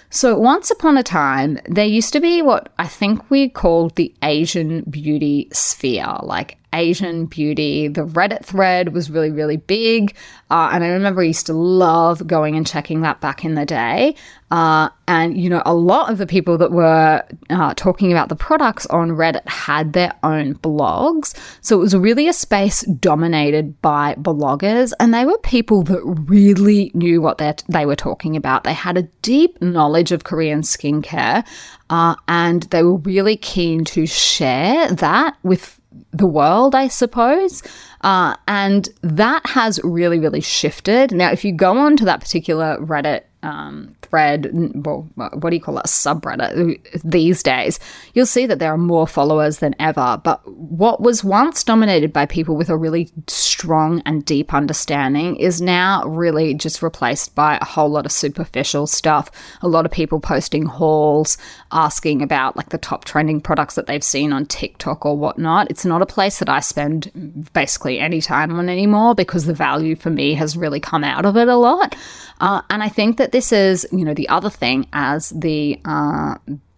So, 0.09 0.37
once 0.37 0.69
upon 0.69 0.95
a 0.95 1.03
time, 1.03 1.57
there 1.65 1.87
used 1.87 2.13
to 2.13 2.19
be 2.19 2.43
what 2.43 2.71
I 2.77 2.87
think 2.87 3.31
we 3.31 3.49
called 3.49 3.95
the 3.95 4.13
Asian 4.21 4.81
beauty 4.81 5.47
sphere, 5.51 6.17
like 6.21 6.57
Asian 6.73 7.25
beauty. 7.25 7.87
The 7.87 8.01
Reddit 8.01 8.43
thread 8.43 8.93
was 8.93 9.09
really, 9.09 9.31
really 9.31 9.57
big. 9.57 10.15
Uh, 10.49 10.69
and 10.71 10.83
I 10.83 10.89
remember 10.89 11.21
I 11.21 11.25
used 11.25 11.45
to 11.47 11.53
love 11.53 12.27
going 12.27 12.55
and 12.55 12.67
checking 12.67 13.01
that 13.01 13.21
back 13.21 13.45
in 13.45 13.55
the 13.55 13.65
day. 13.65 14.15
Uh, 14.51 14.89
and, 15.07 15.35
you 15.35 15.49
know, 15.49 15.63
a 15.65 15.73
lot 15.73 16.11
of 16.11 16.19
the 16.19 16.27
people 16.27 16.59
that 16.59 16.71
were 16.71 17.23
uh, 17.49 17.73
talking 17.75 18.11
about 18.11 18.29
the 18.29 18.35
products 18.35 18.85
on 18.87 19.09
Reddit 19.09 19.47
had 19.47 19.93
their 19.93 20.13
own 20.21 20.53
blogs. 20.55 21.35
So 21.61 21.77
it 21.77 21.79
was 21.79 21.95
really 21.95 22.27
a 22.27 22.33
space 22.33 22.81
dominated 22.81 23.81
by 23.81 24.13
bloggers. 24.15 24.93
And 24.99 25.11
they 25.11 25.25
were 25.25 25.39
people 25.39 25.81
that 25.83 26.01
really 26.03 26.91
knew 26.93 27.19
what 27.19 27.39
they 27.39 27.85
were 27.85 27.95
talking 27.95 28.35
about. 28.35 28.63
They 28.63 28.73
had 28.73 28.95
a 28.95 29.09
deep 29.23 29.59
knowledge 29.59 30.11
of 30.11 30.23
Korean 30.23 30.61
skincare. 30.61 31.43
Uh, 31.89 32.15
and 32.27 32.63
they 32.63 32.83
were 32.83 32.97
really 32.97 33.37
keen 33.37 33.85
to 33.85 34.05
share 34.05 34.87
that 34.91 35.35
with 35.41 35.79
the 36.11 36.27
world, 36.27 36.75
I 36.75 36.87
suppose. 36.87 37.63
Uh, 38.01 38.35
and 38.47 38.89
that 39.01 39.45
has 39.47 39.79
really, 39.83 40.19
really 40.19 40.41
shifted. 40.41 41.11
Now, 41.11 41.31
if 41.31 41.43
you 41.45 41.51
go 41.51 41.77
on 41.77 41.97
to 41.97 42.05
that 42.05 42.19
particular 42.21 42.77
Reddit 42.79 43.21
um, 43.41 43.95
thread, 44.13 44.51
well, 44.85 45.09
what 45.15 45.49
do 45.49 45.55
you 45.55 45.61
call 45.61 45.79
it, 45.79 45.87
subreddit 45.87 47.01
these 47.03 47.41
days, 47.41 47.79
you'll 48.13 48.27
see 48.27 48.45
that 48.45 48.59
there 48.59 48.71
are 48.71 48.77
more 48.77 49.07
followers 49.07 49.57
than 49.57 49.73
ever. 49.79 50.21
But 50.23 50.39
what 50.47 51.01
was 51.01 51.23
once 51.23 51.63
dominated 51.63 52.13
by 52.13 52.27
people 52.27 52.55
with 52.55 52.69
a 52.69 52.77
really 52.77 53.09
strong 53.25 54.03
and 54.05 54.23
deep 54.23 54.53
understanding 54.53 55.35
is 55.37 55.61
now 55.61 56.05
really 56.05 56.53
just 56.53 56.83
replaced 56.83 57.33
by 57.33 57.57
a 57.59 57.65
whole 57.65 57.89
lot 57.89 58.05
of 58.05 58.11
superficial 58.11 58.85
stuff. 58.85 59.31
A 59.63 59.67
lot 59.67 59.83
of 59.83 59.91
people 59.91 60.19
posting 60.19 60.67
hauls, 60.67 61.35
asking 61.71 62.21
about 62.21 62.55
like 62.55 62.69
the 62.69 62.77
top 62.77 63.05
trending 63.05 63.41
products 63.41 63.73
that 63.73 63.87
they've 63.87 64.03
seen 64.03 64.31
on 64.31 64.45
TikTok 64.45 65.07
or 65.07 65.17
whatnot. 65.17 65.71
It's 65.71 65.85
not 65.85 66.03
a 66.03 66.05
place 66.05 66.37
that 66.37 66.49
I 66.49 66.59
spend 66.59 67.49
basically 67.51 67.97
any 67.99 68.21
time 68.21 68.53
on 68.53 68.69
anymore 68.69 69.15
because 69.15 69.45
the 69.45 69.55
value 69.55 69.95
for 69.95 70.11
me 70.11 70.35
has 70.35 70.55
really 70.55 70.79
come 70.79 71.03
out 71.03 71.25
of 71.25 71.35
it 71.35 71.47
a 71.47 71.55
lot. 71.55 71.95
Uh, 72.39 72.61
and 72.69 72.83
I 72.83 72.89
think 72.89 73.17
that 73.17 73.31
this 73.31 73.51
is, 73.51 73.87
you 73.91 74.02
know, 74.05 74.13
the 74.13 74.29
other 74.29 74.49
thing 74.49 74.87
as 74.93 75.29
the 75.29 75.79
uh, 75.85 76.35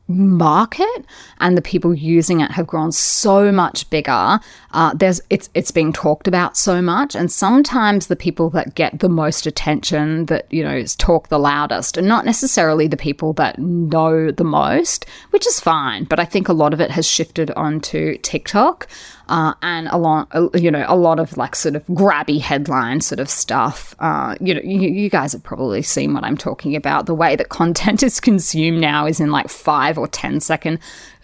market 0.07 1.05
and 1.39 1.57
the 1.57 1.61
people 1.61 1.93
using 1.93 2.41
it 2.41 2.51
have 2.51 2.67
grown 2.67 2.91
so 2.91 3.51
much 3.51 3.89
bigger. 3.89 4.39
Uh, 4.75 4.93
there's 4.93 5.21
it's 5.29 5.49
it's 5.53 5.71
being 5.71 5.93
talked 5.93 6.27
about 6.27 6.57
so 6.57 6.81
much, 6.81 7.15
and 7.15 7.31
sometimes 7.31 8.07
the 8.07 8.15
people 8.15 8.49
that 8.49 8.75
get 8.75 8.99
the 8.99 9.07
most 9.07 9.47
attention, 9.47 10.25
that 10.25 10.51
you 10.51 10.61
know, 10.61 10.83
talk 10.97 11.29
the 11.29 11.39
loudest, 11.39 11.97
are 11.97 12.01
not 12.01 12.25
necessarily 12.25 12.85
the 12.85 12.97
people 12.97 13.31
that 13.33 13.57
know 13.57 14.31
the 14.31 14.43
most, 14.43 15.05
which 15.29 15.47
is 15.47 15.61
fine. 15.61 16.03
But 16.03 16.19
I 16.19 16.25
think 16.25 16.49
a 16.49 16.53
lot 16.53 16.73
of 16.73 16.81
it 16.81 16.91
has 16.91 17.07
shifted 17.07 17.51
onto 17.51 18.17
TikTok 18.17 18.89
uh, 19.27 19.53
and 19.61 19.87
a 19.87 19.97
lot, 19.97 20.29
you 20.53 20.69
know, 20.69 20.85
a 20.87 20.95
lot 20.95 21.19
of 21.19 21.35
like 21.37 21.55
sort 21.55 21.75
of 21.75 21.85
grabby 21.87 22.39
headline 22.39 23.01
sort 23.01 23.19
of 23.19 23.29
stuff. 23.29 23.95
Uh, 23.99 24.35
you 24.39 24.53
know, 24.53 24.61
you, 24.63 24.89
you, 24.89 25.09
guys 25.09 25.33
have 25.33 25.43
probably 25.43 25.81
seen 25.81 26.13
what 26.13 26.23
I'm 26.23 26.37
talking 26.37 26.75
about. 26.75 27.05
The 27.05 27.15
way 27.15 27.35
that 27.35 27.49
content 27.49 28.03
is 28.03 28.19
consumed 28.19 28.79
now 28.79 29.07
is 29.07 29.19
in 29.19 29.31
like 29.31 29.49
five 29.49 29.97
or 29.97 30.07
ten 30.07 30.39
second 30.39 30.79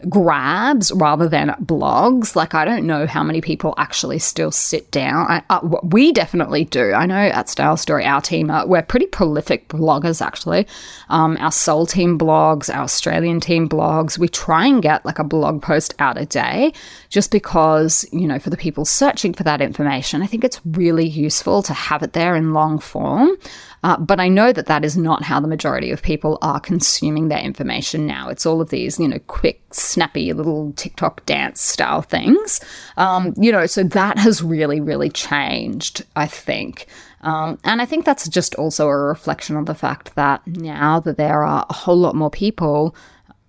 grabs 0.10 0.92
rather 0.94 1.28
than 1.28 1.56
blogs. 1.64 2.36
Like, 2.36 2.54
I 2.54 2.66
don't 2.66 2.86
know 2.86 3.06
how 3.06 3.24
many 3.24 3.42
people 3.42 3.74
actually 3.78 4.20
still 4.20 4.52
sit 4.52 4.92
down. 4.92 5.26
I, 5.30 5.44
uh, 5.50 5.60
we 5.84 6.12
definitely 6.12 6.66
do. 6.66 6.94
I 6.94 7.06
know 7.06 7.16
at 7.16 7.50
Style 7.50 7.78
Story, 7.78 8.06
our 8.06 8.22
team, 8.22 8.50
uh, 8.50 8.66
we're 8.66 8.82
pretty 8.82 9.08
prolific 9.08 9.68
bloggers, 9.68 10.22
actually. 10.22 10.68
Um, 11.10 11.38
our 11.40 11.52
Seoul 11.52 11.86
team 11.86 12.18
blogs, 12.18 12.74
our 12.74 12.84
Australian 12.84 13.40
team 13.40 13.68
blogs, 13.68 14.18
we 14.18 14.28
try 14.28 14.66
and 14.68 14.82
get 14.82 15.06
like 15.06 15.20
a 15.20 15.24
blog 15.24 15.62
post 15.62 15.94
out 16.00 16.18
a 16.18 16.26
day 16.26 16.74
just 17.10 17.32
because, 17.32 18.06
you 18.12 18.28
know, 18.28 18.40
for 18.40 18.50
the 18.50 18.58
people 18.58 18.86
searching 18.86 19.34
for 19.34 19.44
that 19.44 19.62
information, 19.62 20.22
I 20.22 20.28
think 20.28 20.44
it's 20.44 20.62
really 20.66 21.08
useful 21.08 21.62
to 21.64 21.74
have 21.74 22.04
it 22.04 22.14
there 22.14 22.36
in 22.36 22.54
long 22.54 22.80
form. 22.80 23.32
Uh, 23.84 23.98
but 23.98 24.20
I 24.20 24.28
know 24.28 24.54
that 24.54 24.68
that 24.68 24.86
is 24.86 24.96
not 24.96 25.24
how 25.24 25.40
the 25.40 25.48
majority 25.48 25.92
of 25.92 26.02
people 26.02 26.38
are 26.42 26.60
consuming 26.60 27.28
their 27.30 27.40
information 27.40 28.06
now. 28.06 28.30
It's 28.30 28.46
all 28.46 28.62
of 28.62 28.70
these, 28.70 29.00
you 29.00 29.08
know, 29.08 29.20
quick, 29.28 29.62
snappy 29.72 30.34
little 30.34 30.72
TikTok 30.74 31.26
dance 31.26 31.62
style 31.62 32.02
things. 32.02 32.60
Um, 32.98 33.34
you 33.38 33.52
know, 33.52 33.66
so 33.66 33.84
that 33.84 34.20
has 34.20 34.44
really, 34.44 34.80
really 34.80 35.10
changed, 35.10 36.06
I 36.16 36.28
think. 36.28 36.86
Um, 37.22 37.60
and 37.64 37.82
I 37.82 37.86
think 37.86 38.06
that's 38.06 38.28
just 38.28 38.56
also 38.56 38.88
a 38.88 38.98
reflection 38.98 39.56
of 39.56 39.66
the 39.66 39.76
fact 39.76 40.16
that 40.16 40.46
now 40.46 41.00
that 41.00 41.18
there 41.18 41.44
are 41.44 41.66
a 41.68 41.74
whole 41.74 41.98
lot 41.98 42.16
more 42.16 42.32
people 42.32 42.96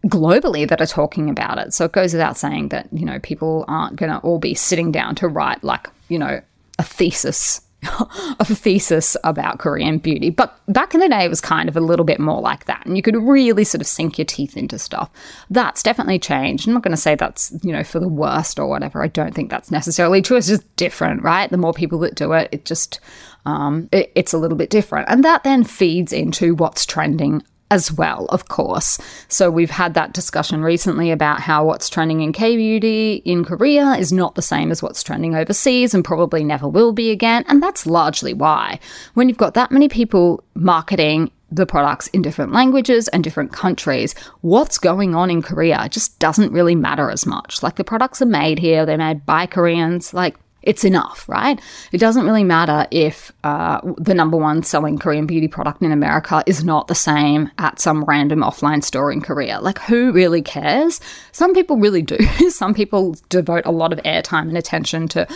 globally 0.07 0.69
that 0.69 0.81
are 0.81 0.87
talking 0.87 1.31
about 1.31 1.59
it. 1.59 1.73
So 1.73 1.85
it 1.85 1.93
goes 1.93 2.13
without 2.13 2.37
saying 2.37 2.69
that, 2.69 2.89
you 2.93 3.05
know, 3.05 3.19
people 3.21 3.65
aren't 3.69 3.97
going 3.97 4.11
to 4.11 4.19
all 4.19 4.39
be 4.39 4.55
sitting 4.55 4.91
down 4.93 5.15
to 5.17 5.29
write 5.29 5.63
like, 5.63 5.89
you 6.09 6.19
know, 6.19 6.41
a 6.79 6.83
thesis 6.83 7.61
of 8.39 8.51
a 8.51 8.55
thesis 8.55 9.17
about 9.25 9.59
Korean 9.59 9.99
beauty. 9.99 10.31
But 10.31 10.59
back 10.69 10.95
in 10.95 11.01
the 11.01 11.09
day, 11.09 11.25
it 11.25 11.29
was 11.29 11.41
kind 11.41 11.69
of 11.69 11.77
a 11.77 11.81
little 11.81 12.05
bit 12.05 12.21
more 12.21 12.41
like 12.41 12.67
that. 12.67 12.87
And 12.87 12.97
you 12.97 13.03
could 13.03 13.17
really 13.17 13.65
sort 13.65 13.81
of 13.81 13.87
sink 13.87 14.19
your 14.19 14.25
teeth 14.25 14.57
into 14.57 14.79
stuff. 14.79 15.11
That's 15.51 15.83
definitely 15.83 16.19
changed. 16.19 16.69
I'm 16.69 16.75
not 16.75 16.83
going 16.83 16.95
to 16.95 17.01
say 17.01 17.15
that's, 17.15 17.53
you 17.63 17.73
know, 17.73 17.83
for 17.83 17.99
the 17.99 18.09
worst 18.09 18.59
or 18.59 18.69
whatever. 18.69 19.03
I 19.03 19.09
don't 19.09 19.35
think 19.35 19.51
that's 19.51 19.71
necessarily 19.71 20.23
true. 20.23 20.37
It's 20.37 20.47
just 20.47 20.77
different, 20.77 21.23
right? 21.23 21.51
The 21.51 21.57
more 21.57 21.73
people 21.73 21.99
that 22.01 22.15
do 22.15 22.33
it, 22.33 22.49
it 22.53 22.65
just, 22.65 23.01
um, 23.47 23.89
it, 23.91 24.13
it's 24.15 24.33
a 24.33 24.39
little 24.39 24.57
bit 24.57 24.71
different. 24.71 25.09
And 25.09 25.25
that 25.25 25.43
then 25.43 25.65
feeds 25.65 26.13
into 26.13 26.55
what's 26.55 26.87
trending 26.87 27.43
as 27.73 27.91
well, 27.91 28.27
of 28.27 28.49
course. 28.49 28.99
So 29.29 29.51
we've 29.51 29.71
had 29.71 29.95
that 29.95 30.13
discussion 30.13 30.63
recently 30.63 31.11
about 31.11 31.41
how 31.41 31.65
what's 31.65 31.89
trending 31.89 32.21
in 32.21 32.31
K 32.35 32.55
beauty 32.55 33.23
in 33.25 33.47
Korea 33.47 33.93
is 33.93 34.13
not 34.13 34.35
the 34.35 34.43
same 34.43 34.71
as 34.71 34.83
what's 34.83 35.03
trending 35.03 35.35
overseas 35.35 35.95
and 35.95 36.05
probably 36.05 36.45
never 36.45 36.69
will 36.69 36.93
be 36.93 37.11
again. 37.11 37.45
And 37.49 37.63
that's 37.63 37.87
largely 37.87 38.35
why. 38.35 38.79
When 39.15 39.27
you've 39.27 39.39
got 39.39 39.55
that 39.55 39.73
many 39.73 39.89
people 39.89 40.45
marketing 40.55 41.31
the 41.51 41.65
products 41.65 42.09
in 42.09 42.21
different 42.21 42.53
languages 42.53 43.09
and 43.09 43.25
different 43.25 43.53
countries, 43.53 44.15
what's 44.43 44.77
going 44.77 45.15
on 45.15 45.31
in 45.31 45.41
Korea 45.41 45.89
just 45.91 46.19
doesn't 46.19 46.53
really 46.53 46.75
matter 46.75 47.11
as 47.11 47.25
much. 47.25 47.63
Like 47.63 47.77
the 47.77 47.85
products 47.85 48.21
are 48.21 48.27
made 48.27 48.59
here, 48.59 48.85
they're 48.85 48.99
made 48.99 49.25
by 49.25 49.47
Koreans. 49.47 50.13
Like 50.13 50.37
it's 50.63 50.85
enough, 50.85 51.29
right? 51.29 51.61
It 51.91 51.99
doesn't 51.99 52.25
really 52.25 52.45
matter 52.45 52.87
if 52.91 53.33
uh, 53.45 53.81
the 53.99 54.15
number 54.15 54.37
one 54.37 54.63
selling 54.63 54.99
Korean 54.99 55.27
beauty 55.27 55.49
product 55.49 55.83
in 55.83 55.93
America 55.93 56.43
is 56.47 56.65
not 56.65 56.89
the 56.89 56.95
same 56.95 57.51
at 57.59 57.81
some 57.81 58.05
random 58.05 58.41
offline 58.41 58.85
store 58.85 59.13
in 59.13 59.21
Korea. 59.21 59.61
Like, 59.61 59.79
who 59.81 60.13
really 60.13 60.43
cares? 60.43 61.01
Some 61.33 61.55
people 61.55 61.77
really 61.77 62.03
do. 62.03 62.19
some 62.51 62.75
people 62.75 63.17
devote 63.29 63.67
a 63.67 63.73
lot 63.73 63.93
of 63.93 63.99
airtime 64.01 64.49
and 64.49 64.57
attention 64.57 65.09
to 65.09 65.27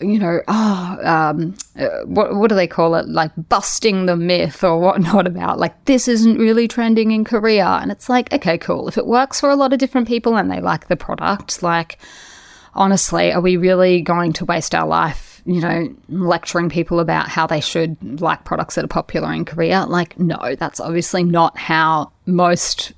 you 0.00 0.18
know, 0.18 0.42
oh, 0.46 0.98
um, 1.02 1.54
uh, 1.78 2.04
what 2.04 2.34
what 2.36 2.48
do 2.48 2.54
they 2.54 2.66
call 2.66 2.96
it? 2.96 3.08
Like 3.08 3.30
busting 3.48 4.06
the 4.06 4.16
myth 4.16 4.62
or 4.62 4.78
whatnot 4.78 5.26
about 5.26 5.58
like 5.58 5.86
this 5.86 6.06
isn't 6.06 6.38
really 6.38 6.68
trending 6.68 7.12
in 7.12 7.24
Korea, 7.24 7.66
and 7.80 7.90
it's 7.90 8.08
like 8.08 8.32
okay, 8.32 8.58
cool. 8.58 8.88
If 8.88 8.98
it 8.98 9.06
works 9.06 9.40
for 9.40 9.48
a 9.48 9.56
lot 9.56 9.72
of 9.72 9.78
different 9.78 10.06
people 10.06 10.36
and 10.36 10.50
they 10.50 10.60
like 10.60 10.88
the 10.88 10.96
product, 10.96 11.62
like 11.62 11.98
honestly, 12.76 13.32
are 13.32 13.40
we 13.40 13.56
really 13.56 14.02
going 14.02 14.32
to 14.34 14.44
waste 14.44 14.74
our 14.74 14.86
life, 14.86 15.42
you 15.44 15.60
know, 15.60 15.88
lecturing 16.08 16.68
people 16.68 17.00
about 17.00 17.28
how 17.28 17.46
they 17.46 17.60
should 17.60 18.20
like 18.20 18.44
products 18.44 18.76
that 18.76 18.84
are 18.84 18.88
popular 18.88 19.32
in 19.32 19.44
Korea? 19.44 19.84
Like, 19.86 20.18
no, 20.18 20.54
that's 20.58 20.80
obviously 20.80 21.24
not 21.24 21.58
how 21.58 22.12
most 22.26 22.92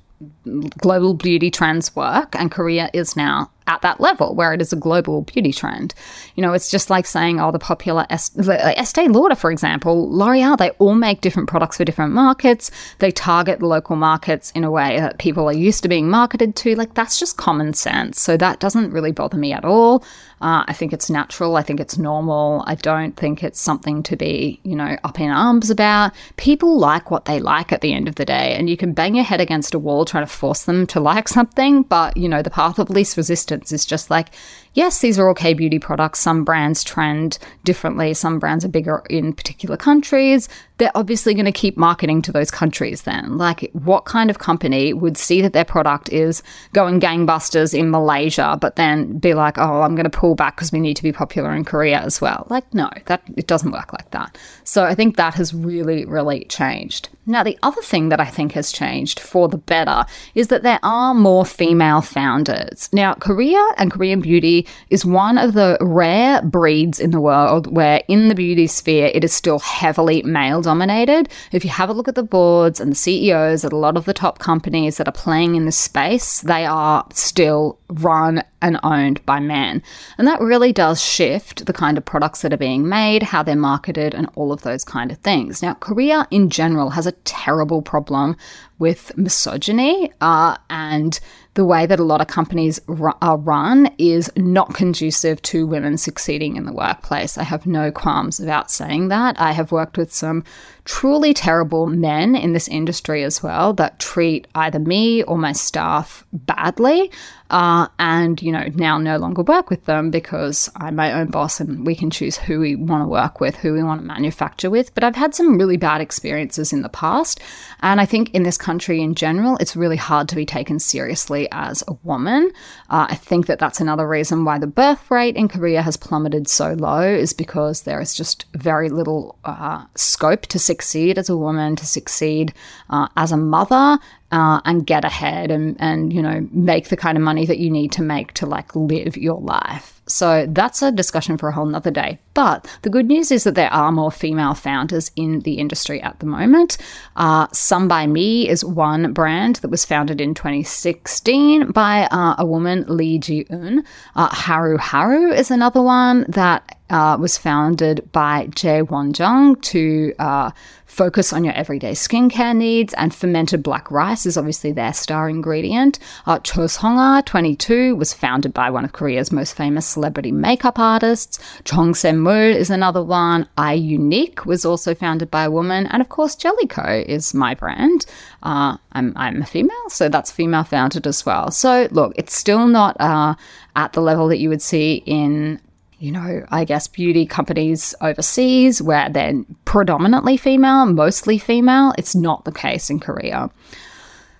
global 0.77 1.13
beauty 1.13 1.51
trends 1.51 1.95
work. 1.95 2.35
And 2.35 2.51
Korea 2.51 2.89
is 2.93 3.15
now 3.15 3.51
at 3.69 3.81
that 3.83 4.01
level 4.01 4.33
where 4.33 4.51
it 4.51 4.61
is 4.61 4.73
a 4.73 4.75
global 4.75 5.21
beauty 5.21 5.53
trend. 5.53 5.93
You 6.33 6.41
know, 6.41 6.53
it's 6.53 6.71
just 6.71 6.89
like 6.89 7.05
saying, 7.05 7.39
oh, 7.39 7.51
the 7.51 7.59
popular 7.59 8.07
Estee 8.09 9.07
Lauder, 9.07 9.35
for 9.35 9.51
example, 9.51 10.09
L'Oreal, 10.11 10.57
they 10.57 10.71
all 10.71 10.95
make 10.95 11.21
different 11.21 11.47
products 11.47 11.77
for 11.77 11.85
different 11.85 12.13
markets. 12.13 12.71
They 12.97 13.11
target 13.11 13.61
local 13.61 13.95
markets 13.95 14.49
in 14.51 14.63
a 14.63 14.71
way 14.71 14.99
that 14.99 15.19
people 15.19 15.47
are 15.47 15.53
used 15.53 15.83
to 15.83 15.89
being 15.89 16.09
marketed 16.09 16.55
to. 16.57 16.75
Like, 16.75 16.95
that's 16.95 17.19
just 17.19 17.37
common 17.37 17.75
sense. 17.75 18.19
So 18.19 18.37
that 18.37 18.59
doesn't 18.59 18.91
really 18.91 19.11
bother 19.11 19.37
me 19.37 19.53
at 19.53 19.65
all. 19.65 20.03
Uh, 20.41 20.63
I 20.67 20.73
think 20.73 20.91
it's 20.91 21.09
natural. 21.09 21.57
I 21.57 21.61
think 21.61 21.79
it's 21.79 21.97
normal. 21.97 22.63
I 22.65 22.73
don't 22.75 23.15
think 23.15 23.43
it's 23.43 23.59
something 23.59 24.01
to 24.03 24.15
be, 24.15 24.59
you 24.63 24.75
know, 24.75 24.97
up 25.03 25.19
in 25.19 25.29
arms 25.29 25.69
about. 25.69 26.13
People 26.37 26.79
like 26.79 27.11
what 27.11 27.25
they 27.25 27.39
like 27.39 27.71
at 27.71 27.81
the 27.81 27.93
end 27.93 28.07
of 28.07 28.15
the 28.15 28.25
day, 28.25 28.55
and 28.55 28.69
you 28.69 28.77
can 28.77 28.93
bang 28.93 29.15
your 29.15 29.25
head 29.25 29.41
against 29.41 29.75
a 29.75 29.79
wall 29.79 30.05
trying 30.05 30.25
to 30.25 30.31
force 30.39 30.63
them 30.63 30.87
to 30.87 30.99
like 30.99 31.27
something, 31.27 31.83
but, 31.83 32.15
you 32.15 32.29
know, 32.29 32.41
the 32.41 32.49
path 32.49 32.79
of 32.79 32.89
least 32.89 33.17
resistance 33.17 33.71
is 33.71 33.85
just 33.85 34.09
like, 34.09 34.29
yes, 34.73 35.01
these 35.01 35.19
are 35.19 35.27
all 35.27 35.33
K 35.33 35.53
beauty 35.53 35.79
products. 35.79 36.19
Some 36.19 36.45
brands 36.45 36.83
trend 36.83 37.37
differently. 37.65 38.13
Some 38.13 38.39
brands 38.39 38.63
are 38.63 38.69
bigger 38.69 39.03
in 39.09 39.33
particular 39.33 39.75
countries. 39.75 40.47
They're 40.79 40.91
obviously 40.95 41.33
going 41.33 41.45
to 41.45 41.51
keep 41.51 41.77
marketing 41.77 42.23
to 42.23 42.31
those 42.31 42.49
countries 42.49 43.03
then. 43.03 43.37
Like, 43.37 43.69
what 43.73 44.05
kind 44.05 44.29
of 44.29 44.39
company 44.39 44.91
would 44.93 45.17
see 45.17 45.41
that 45.41 45.53
their 45.53 45.65
product 45.65 46.09
is 46.09 46.41
going 46.73 46.99
gangbusters 46.99 47.77
in 47.77 47.91
Malaysia, 47.91 48.57
but 48.59 48.75
then 48.75 49.19
be 49.19 49.33
like, 49.33 49.57
oh, 49.57 49.81
I'm 49.81 49.93
going 49.95 50.09
to 50.09 50.17
pull 50.17 50.35
back 50.35 50.55
because 50.55 50.71
we 50.71 50.79
need 50.79 50.95
to 50.95 51.03
be 51.03 51.11
popular 51.11 51.53
in 51.53 51.65
Korea 51.65 51.99
as 51.99 52.19
well? 52.19 52.47
Like, 52.49 52.73
no, 52.73 52.89
that 53.05 53.21
it 53.37 53.45
doesn't 53.45 53.71
work 53.71 53.93
like 53.93 54.09
that. 54.11 54.37
So 54.63 54.85
I 54.85 54.95
think 54.95 55.17
that 55.17 55.35
has 55.35 55.53
really, 55.53 56.05
really 56.05 56.45
changed. 56.45 57.09
Now, 57.25 57.43
the 57.43 57.59
other 57.61 57.81
thing 57.83 58.09
that 58.09 58.19
I 58.19 58.25
think 58.25 58.53
has 58.53 58.71
changed 58.71 59.19
for 59.19 59.47
the 59.47 59.57
better 59.59 60.03
is 60.33 60.47
that 60.47 60.63
there 60.63 60.79
are 60.81 61.13
more 61.13 61.45
female 61.45 62.01
founders. 62.01 62.89
Now, 62.91 63.13
Korea 63.13 63.63
and 63.77 63.91
Korean 63.91 64.19
beauty 64.19 64.65
is 64.89 65.05
one 65.05 65.37
of 65.37 65.53
the 65.53 65.77
rare 65.79 66.41
breeds 66.41 66.99
in 66.99 67.11
the 67.11 67.21
world 67.21 67.67
where, 67.67 68.01
in 68.07 68.29
the 68.29 68.35
beauty 68.35 68.65
sphere, 68.65 69.11
it 69.13 69.23
is 69.23 69.31
still 69.31 69.59
heavily 69.59 70.23
male 70.23 70.61
dominated. 70.69 71.27
If 71.51 71.63
you 71.63 71.71
have 71.71 71.89
a 71.89 71.93
look 71.93 72.07
at 72.07 72.13
the 72.13 72.21
boards 72.21 72.79
and 72.79 72.91
the 72.91 72.95
CEOs 72.95 73.65
at 73.65 73.73
a 73.73 73.75
lot 73.75 73.97
of 73.97 74.05
the 74.05 74.13
top 74.13 74.37
companies 74.37 74.97
that 74.97 75.07
are 75.07 75.23
playing 75.25 75.55
in 75.55 75.65
this 75.65 75.75
space, 75.75 76.41
they 76.41 76.63
are 76.63 77.07
still 77.11 77.79
run 77.89 78.43
and 78.61 78.79
owned 78.83 79.25
by 79.25 79.39
men. 79.39 79.81
And 80.19 80.27
that 80.27 80.39
really 80.39 80.71
does 80.71 81.01
shift 81.01 81.65
the 81.65 81.73
kind 81.73 81.97
of 81.97 82.05
products 82.05 82.43
that 82.43 82.53
are 82.53 82.57
being 82.57 82.87
made, 82.87 83.23
how 83.23 83.41
they're 83.41 83.55
marketed, 83.55 84.13
and 84.13 84.29
all 84.35 84.51
of 84.51 84.61
those 84.61 84.83
kind 84.83 85.11
of 85.11 85.17
things. 85.17 85.63
Now, 85.63 85.73
Korea 85.73 86.27
in 86.29 86.51
general 86.51 86.91
has 86.91 87.07
a 87.07 87.13
terrible 87.23 87.81
problem 87.81 88.37
with 88.77 89.17
misogyny 89.17 90.11
uh, 90.21 90.55
and 90.69 91.19
the 91.59 91.65
way 91.65 91.85
that 91.85 91.99
a 91.99 92.03
lot 92.05 92.21
of 92.21 92.27
companies 92.27 92.79
are 93.21 93.37
run 93.37 93.93
is 93.97 94.31
not 94.37 94.73
conducive 94.73 95.41
to 95.41 95.67
women 95.67 95.97
succeeding 95.97 96.55
in 96.55 96.63
the 96.63 96.71
workplace. 96.71 97.37
I 97.37 97.43
have 97.43 97.65
no 97.65 97.91
qualms 97.91 98.39
about 98.39 98.71
saying 98.71 99.09
that. 99.09 99.37
I 99.37 99.51
have 99.51 99.69
worked 99.69 99.97
with 99.97 100.13
some 100.13 100.45
truly 100.85 101.33
terrible 101.33 101.85
men 101.87 102.35
in 102.35 102.53
this 102.53 102.67
industry 102.67 103.23
as 103.23 103.43
well 103.43 103.73
that 103.73 103.99
treat 103.99 104.47
either 104.55 104.79
me 104.79 105.23
or 105.23 105.37
my 105.37 105.51
staff 105.51 106.25
badly 106.31 107.11
uh, 107.49 107.87
and 107.97 108.41
you 108.41 108.51
know 108.51 108.65
now 108.75 108.97
no 108.97 109.17
longer 109.17 109.41
work 109.41 109.69
with 109.69 109.85
them 109.85 110.11
because 110.11 110.69
I'm 110.75 110.95
my 110.95 111.13
own 111.13 111.27
boss 111.27 111.59
and 111.59 111.85
we 111.85 111.95
can 111.95 112.09
choose 112.09 112.37
who 112.37 112.59
we 112.59 112.75
want 112.75 113.03
to 113.03 113.07
work 113.07 113.39
with, 113.39 113.55
who 113.55 113.73
we 113.73 113.83
want 113.83 114.01
to 114.01 114.07
manufacture 114.07 114.69
with. 114.69 114.93
But 114.93 115.03
I've 115.03 115.15
had 115.15 115.33
some 115.33 115.57
really 115.57 115.77
bad 115.77 116.01
experiences 116.01 116.71
in 116.71 116.81
the 116.81 116.89
past, 116.89 117.39
and 117.81 117.99
I 117.99 118.05
think 118.05 118.33
in 118.33 118.43
this 118.43 118.57
country 118.57 119.01
in 119.01 119.15
general, 119.15 119.57
it's 119.57 119.75
really 119.75 119.97
hard 119.97 120.29
to 120.29 120.35
be 120.35 120.45
taken 120.45 120.79
seriously 120.79 121.47
as 121.51 121.83
a 121.87 121.93
woman. 122.03 122.51
Uh, 122.89 123.07
I 123.09 123.15
think 123.15 123.47
that 123.47 123.59
that's 123.59 123.81
another 123.81 124.07
reason 124.07 124.45
why 124.45 124.59
the 124.59 124.67
birth 124.67 125.09
rate 125.09 125.35
in 125.35 125.47
Korea 125.47 125.81
has 125.81 125.97
plummeted 125.97 126.47
so 126.47 126.73
low, 126.73 127.01
is 127.01 127.33
because 127.33 127.83
there 127.83 127.99
is 127.99 128.13
just 128.13 128.45
very 128.53 128.89
little 128.89 129.37
uh, 129.43 129.85
scope 129.95 130.43
to 130.47 130.59
succeed 130.71 131.17
as 131.17 131.29
a 131.29 131.37
woman, 131.45 131.75
to 131.75 131.85
succeed 131.85 132.53
uh, 132.89 133.07
as 133.15 133.31
a 133.31 133.37
mother, 133.37 133.87
uh, 134.31 134.59
and 134.65 134.85
get 134.85 135.03
ahead 135.03 135.49
and, 135.51 135.75
and, 135.79 136.13
you 136.13 136.21
know, 136.21 136.47
make 136.51 136.89
the 136.89 136.97
kind 137.05 137.17
of 137.17 137.23
money 137.23 137.45
that 137.45 137.57
you 137.57 137.69
need 137.69 137.91
to 137.91 138.03
make 138.03 138.33
to 138.33 138.45
like 138.45 138.75
live 138.75 139.17
your 139.17 139.41
life. 139.41 139.99
So 140.09 140.47
that's 140.47 140.81
a 140.81 140.91
discussion 140.91 141.37
for 141.37 141.49
a 141.49 141.51
whole 141.51 141.65
nother 141.65 141.91
day. 141.91 142.19
But 142.33 142.67
the 142.81 142.89
good 142.89 143.05
news 143.05 143.31
is 143.31 143.43
that 143.43 143.55
there 143.55 143.71
are 143.71 143.91
more 143.91 144.11
female 144.11 144.55
founders 144.55 145.11
in 145.15 145.41
the 145.41 145.55
industry 145.59 146.01
at 146.01 146.19
the 146.19 146.25
moment. 146.25 146.77
Uh, 147.15 147.47
Some 147.53 147.87
By 147.87 148.07
Mi 148.07 148.49
is 148.49 148.65
one 148.65 149.13
brand 149.13 149.57
that 149.57 149.69
was 149.69 149.85
founded 149.85 150.19
in 150.19 150.33
2016 150.33 151.71
by 151.71 152.07
uh, 152.11 152.35
a 152.37 152.45
woman, 152.45 152.85
Lee 152.87 153.19
Ji 153.19 153.45
Eun. 153.45 153.83
Uh, 154.15 154.29
Haru 154.29 154.77
Haru 154.77 155.31
is 155.31 155.51
another 155.51 155.81
one 155.81 156.25
that 156.27 156.78
uh, 156.89 157.17
was 157.19 157.37
founded 157.37 158.09
by 158.11 158.47
Jae 158.47 158.87
Wonjung 158.87 159.61
to 159.61 160.13
uh, 160.19 160.51
focus 160.85 161.31
on 161.31 161.43
your 161.43 161.53
everyday 161.53 161.91
skincare 161.91 162.55
needs, 162.55 162.93
and 162.95 163.13
fermented 163.13 163.63
black 163.63 163.89
rice 163.91 164.25
is 164.25 164.37
obviously 164.37 164.71
their 164.71 164.93
star 164.93 165.29
ingredient. 165.29 165.99
Uh, 166.25 166.39
Chosungah, 166.39 167.25
22, 167.25 167.95
was 167.95 168.13
founded 168.13 168.53
by 168.53 168.69
one 168.69 168.83
of 168.83 168.91
Korea's 168.91 169.31
most 169.31 169.55
famous 169.55 169.85
celebrity 169.85 170.31
makeup 170.31 170.79
artists. 170.79 171.39
Chong 171.63 171.95
Mul 172.03 172.55
is 172.55 172.69
another 172.69 173.03
one. 173.03 173.47
iUNIK 173.57 174.45
was 174.45 174.65
also 174.65 174.95
founded 174.95 175.29
by 175.29 175.43
a 175.43 175.51
woman, 175.51 175.85
and 175.87 176.01
of 176.01 176.09
course, 176.09 176.35
Jelly 176.35 176.67
Ko 176.67 177.03
is 177.07 177.33
my 177.33 177.53
brand. 177.53 178.05
Uh, 178.41 178.77
I'm 178.93 179.13
I'm 179.15 179.41
a 179.41 179.45
female, 179.45 179.89
so 179.89 180.09
that's 180.09 180.31
female 180.31 180.63
founded 180.63 181.05
as 181.05 181.25
well. 181.25 181.51
So 181.51 181.87
look, 181.91 182.13
it's 182.15 182.35
still 182.35 182.67
not 182.67 182.99
uh, 182.99 183.35
at 183.75 183.93
the 183.93 184.01
level 184.01 184.27
that 184.29 184.39
you 184.39 184.49
would 184.49 184.61
see 184.61 185.03
in 185.05 185.61
you 185.99 186.11
know, 186.11 186.45
I 186.49 186.63
guess 186.63 186.87
beauty 186.87 187.25
companies 187.25 187.93
overseas 188.01 188.81
where 188.81 189.09
they're 189.09 189.43
predominantly 189.65 190.37
female, 190.37 190.85
mostly 190.85 191.37
female. 191.37 191.93
It's 191.97 192.15
not 192.15 192.45
the 192.45 192.51
case 192.51 192.89
in 192.89 192.99
Korea. 192.99 193.49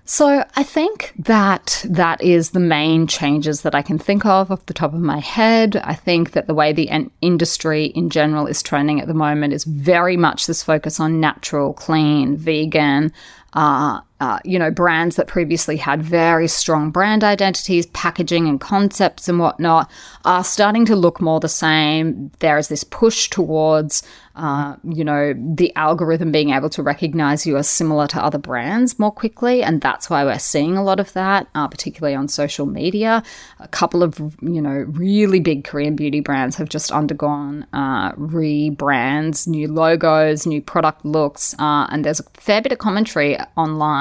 So 0.06 0.44
I 0.56 0.64
think 0.64 1.14
that 1.20 1.86
that 1.88 2.20
is 2.24 2.50
the 2.50 2.60
main 2.60 3.06
changes 3.06 3.62
that 3.62 3.76
I 3.76 3.84
can 3.84 4.00
think 4.00 4.26
of 4.26 4.50
off 4.50 4.66
the 4.66 4.74
top 4.74 4.96
of 4.96 5.02
my 5.02 5.20
head. 5.20 5.76
I 5.84 5.94
think 5.94 6.32
that 6.32 6.48
the 6.48 6.56
way 6.56 6.74
the 6.74 6.90
industry 7.22 7.86
in 7.86 8.10
general 8.10 8.48
is 8.48 8.64
trending 8.64 9.00
at 9.00 9.08
the 9.08 9.14
moment 9.14 9.54
is 9.54 9.66
very 9.66 10.18
much 10.18 10.48
this 10.48 10.64
focus 10.64 11.00
on 11.00 11.20
natural, 11.20 11.74
clean, 11.74 12.38
vegan, 12.38 13.14
uh, 13.54 14.00
uh, 14.20 14.40
you 14.44 14.60
know, 14.60 14.70
brands 14.70 15.16
that 15.16 15.28
previously 15.28 15.78
had 15.78 16.04
very 16.04 16.48
strong 16.48 16.92
brand 16.92 17.24
identities, 17.24 17.86
packaging 17.88 18.48
and 18.48 18.60
concepts 18.60 19.30
and 19.30 19.40
whatnot 19.40 19.90
are 20.26 20.44
starting 20.44 20.86
to 20.86 20.96
look 20.96 21.22
more 21.22 21.40
the 21.40 21.48
same. 21.50 22.32
There 22.40 22.58
is 22.58 22.68
this 22.68 22.84
push 22.84 23.30
towards 23.30 24.04
uh, 24.40 24.78
you 24.84 25.04
know, 25.04 25.34
the 25.38 25.76
algorithm 25.76 26.32
being 26.32 26.52
able 26.52 26.70
to 26.70 26.82
recognize 26.82 27.46
you 27.46 27.58
as 27.58 27.68
similar 27.68 28.08
to 28.08 28.24
other 28.24 28.38
brands 28.38 28.98
more 28.98 29.12
quickly. 29.12 29.62
And 29.62 29.82
that's 29.82 30.10
why 30.10 30.24
we're 30.24 30.40
seeing 30.40 30.78
a 30.78 30.84
lot 30.84 31.00
of 31.02 31.12
that, 31.12 31.48
uh, 31.56 31.68
particularly 31.68 32.16
on 32.16 32.30
social 32.30 32.66
media. 32.66 33.22
A 33.60 33.68
couple 33.68 34.02
of, 34.02 34.18
you 34.42 34.62
know, 34.62 34.86
really 34.88 35.42
big 35.42 35.66
Korean 35.66 35.98
beauty 35.98 36.22
brands 36.22 36.56
have 36.56 36.70
just 36.70 36.90
undergone 36.90 37.68
uh, 37.74 38.14
rebrands, 38.14 39.46
new 39.46 39.68
logos, 39.68 40.46
new 40.46 40.62
product 40.62 41.04
looks. 41.04 41.54
Uh, 41.60 41.88
and 41.90 42.06
there's 42.06 42.22
a 42.22 42.30
fair 42.36 42.62
bit 42.62 42.72
of 42.72 42.78
commentary 42.78 43.38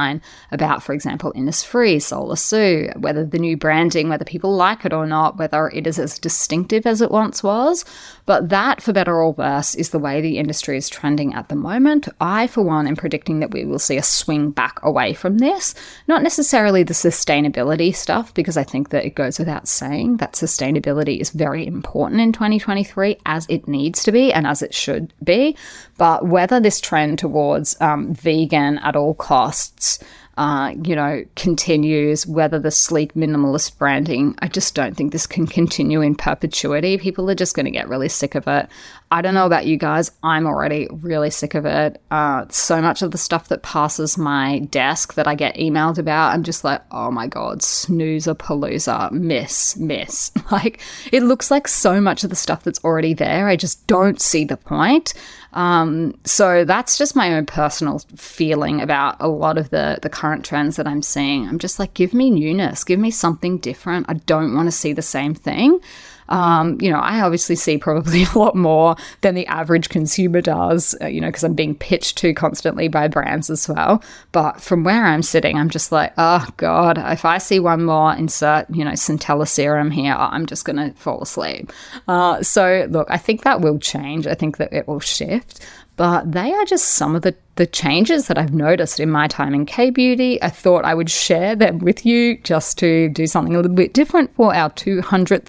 online 0.08 0.22
about, 0.50 0.82
for 0.82 0.92
example, 0.92 1.32
Innisfree, 1.34 1.96
Sulwhasoo, 1.96 2.96
whether 2.98 3.24
the 3.24 3.38
new 3.38 3.56
branding, 3.56 4.08
whether 4.08 4.24
people 4.24 4.54
like 4.54 4.84
it 4.84 4.92
or 4.92 5.06
not, 5.06 5.38
whether 5.38 5.68
it 5.68 5.86
is 5.86 5.98
as 5.98 6.18
distinctive 6.18 6.86
as 6.86 7.00
it 7.00 7.10
once 7.10 7.42
was. 7.42 7.84
But 8.26 8.48
that, 8.50 8.82
for 8.82 8.92
better 8.92 9.16
or 9.16 9.32
worse, 9.32 9.74
is 9.74 9.90
the 9.90 9.98
way 9.98 10.20
the 10.20 10.38
industry 10.38 10.76
is 10.76 10.88
trending 10.88 11.34
at 11.34 11.48
the 11.48 11.56
moment. 11.56 12.08
I, 12.20 12.46
for 12.46 12.62
one, 12.62 12.86
am 12.86 12.96
predicting 12.96 13.40
that 13.40 13.52
we 13.52 13.64
will 13.64 13.78
see 13.78 13.96
a 13.96 14.02
swing 14.02 14.50
back 14.50 14.82
away 14.82 15.14
from 15.14 15.38
this. 15.38 15.74
Not 16.06 16.22
necessarily 16.22 16.82
the 16.82 16.94
sustainability 16.94 17.94
stuff, 17.94 18.34
because 18.34 18.56
I 18.56 18.64
think 18.64 18.90
that 18.90 19.04
it 19.04 19.14
goes 19.14 19.38
without 19.38 19.68
saying 19.68 20.18
that 20.18 20.32
sustainability 20.32 21.20
is 21.20 21.30
very 21.30 21.66
important 21.66 22.20
in 22.20 22.32
2023, 22.32 23.18
as 23.26 23.46
it 23.48 23.68
needs 23.68 24.02
to 24.04 24.12
be 24.12 24.32
and 24.32 24.46
as 24.46 24.62
it 24.62 24.74
should 24.74 25.12
be. 25.22 25.56
But 25.98 26.26
whether 26.26 26.60
this 26.60 26.80
trend 26.80 27.18
towards 27.18 27.78
um, 27.80 28.14
vegan 28.14 28.78
at 28.78 28.96
all 28.96 29.14
costs, 29.14 29.98
uh, 30.38 30.72
you 30.84 30.94
know, 30.94 31.24
continues, 31.34 32.24
whether 32.24 32.60
the 32.60 32.70
sleek 32.70 33.14
minimalist 33.14 33.76
branding, 33.76 34.36
I 34.38 34.46
just 34.46 34.72
don't 34.72 34.96
think 34.96 35.10
this 35.10 35.26
can 35.26 35.48
continue 35.48 36.00
in 36.00 36.14
perpetuity. 36.14 36.96
People 36.96 37.28
are 37.28 37.34
just 37.34 37.56
going 37.56 37.66
to 37.66 37.72
get 37.72 37.88
really 37.88 38.08
sick 38.08 38.36
of 38.36 38.46
it. 38.46 38.68
I 39.10 39.20
don't 39.20 39.34
know 39.34 39.46
about 39.46 39.66
you 39.66 39.76
guys. 39.76 40.12
I'm 40.22 40.46
already 40.46 40.86
really 40.92 41.30
sick 41.30 41.54
of 41.56 41.66
it. 41.66 42.00
Uh, 42.12 42.44
so 42.50 42.80
much 42.80 43.02
of 43.02 43.10
the 43.10 43.18
stuff 43.18 43.48
that 43.48 43.64
passes 43.64 44.16
my 44.16 44.60
desk 44.70 45.14
that 45.14 45.26
I 45.26 45.34
get 45.34 45.56
emailed 45.56 45.98
about, 45.98 46.34
I'm 46.34 46.44
just 46.44 46.62
like, 46.62 46.82
oh 46.92 47.10
my 47.10 47.26
God, 47.26 47.60
snoozer 47.60 48.36
palooza, 48.36 49.10
miss, 49.10 49.76
miss. 49.76 50.30
Like, 50.50 50.80
it 51.12 51.22
looks 51.24 51.50
like 51.50 51.68
so 51.68 52.00
much 52.00 52.24
of 52.24 52.30
the 52.30 52.36
stuff 52.36 52.64
that's 52.64 52.82
already 52.82 53.12
there. 53.12 53.48
I 53.48 53.56
just 53.56 53.86
don't 53.86 54.18
see 54.18 54.44
the 54.44 54.56
point. 54.56 55.12
Um, 55.52 56.18
so 56.24 56.64
that's 56.64 56.98
just 56.98 57.16
my 57.16 57.34
own 57.34 57.46
personal 57.46 58.00
feeling 58.16 58.80
about 58.80 59.16
a 59.20 59.28
lot 59.28 59.56
of 59.56 59.70
the 59.70 59.98
the 60.02 60.10
current 60.10 60.44
trends 60.44 60.76
that 60.76 60.86
I'm 60.86 61.02
seeing. 61.02 61.48
I'm 61.48 61.58
just 61.58 61.78
like, 61.78 61.94
give 61.94 62.12
me 62.12 62.30
newness, 62.30 62.84
give 62.84 63.00
me 63.00 63.10
something 63.10 63.58
different. 63.58 64.06
I 64.08 64.14
don't 64.14 64.54
want 64.54 64.66
to 64.66 64.72
see 64.72 64.92
the 64.92 65.02
same 65.02 65.34
thing. 65.34 65.80
Um, 66.28 66.78
you 66.80 66.90
know, 66.90 66.98
I 66.98 67.20
obviously 67.20 67.56
see 67.56 67.78
probably 67.78 68.24
a 68.34 68.38
lot 68.38 68.54
more 68.54 68.96
than 69.20 69.34
the 69.34 69.46
average 69.46 69.88
consumer 69.88 70.40
does, 70.40 70.94
uh, 71.00 71.06
you 71.06 71.20
know, 71.20 71.28
because 71.28 71.44
I'm 71.44 71.54
being 71.54 71.74
pitched 71.74 72.18
to 72.18 72.34
constantly 72.34 72.88
by 72.88 73.08
brands 73.08 73.50
as 73.50 73.68
well. 73.68 74.02
But 74.32 74.60
from 74.60 74.84
where 74.84 75.04
I'm 75.04 75.22
sitting, 75.22 75.56
I'm 75.56 75.70
just 75.70 75.92
like, 75.92 76.12
oh 76.18 76.46
God, 76.56 76.98
if 76.98 77.24
I 77.24 77.38
see 77.38 77.60
one 77.60 77.84
more 77.84 78.14
insert, 78.14 78.68
you 78.70 78.84
know, 78.84 78.92
centella 78.92 79.48
serum 79.48 79.90
here, 79.90 80.14
I'm 80.14 80.46
just 80.46 80.64
going 80.64 80.76
to 80.76 80.92
fall 80.98 81.22
asleep. 81.22 81.72
Uh, 82.06 82.42
so, 82.42 82.86
look, 82.90 83.08
I 83.10 83.16
think 83.16 83.42
that 83.42 83.60
will 83.60 83.78
change. 83.78 84.26
I 84.26 84.34
think 84.34 84.58
that 84.58 84.72
it 84.72 84.88
will 84.88 85.00
shift 85.00 85.64
but 85.98 86.30
they 86.30 86.52
are 86.52 86.64
just 86.64 86.90
some 86.90 87.16
of 87.16 87.22
the, 87.22 87.34
the 87.56 87.66
changes 87.66 88.28
that 88.28 88.38
I've 88.38 88.54
noticed 88.54 89.00
in 89.00 89.10
my 89.10 89.26
time 89.26 89.52
in 89.52 89.66
K 89.66 89.90
Beauty. 89.90 90.40
I 90.40 90.48
thought 90.48 90.84
I 90.84 90.94
would 90.94 91.10
share 91.10 91.56
them 91.56 91.80
with 91.80 92.06
you 92.06 92.38
just 92.38 92.78
to 92.78 93.08
do 93.08 93.26
something 93.26 93.52
a 93.52 93.58
little 93.58 93.74
bit 93.74 93.94
different 93.94 94.32
for 94.34 94.54
our 94.54 94.70
200th 94.70 95.48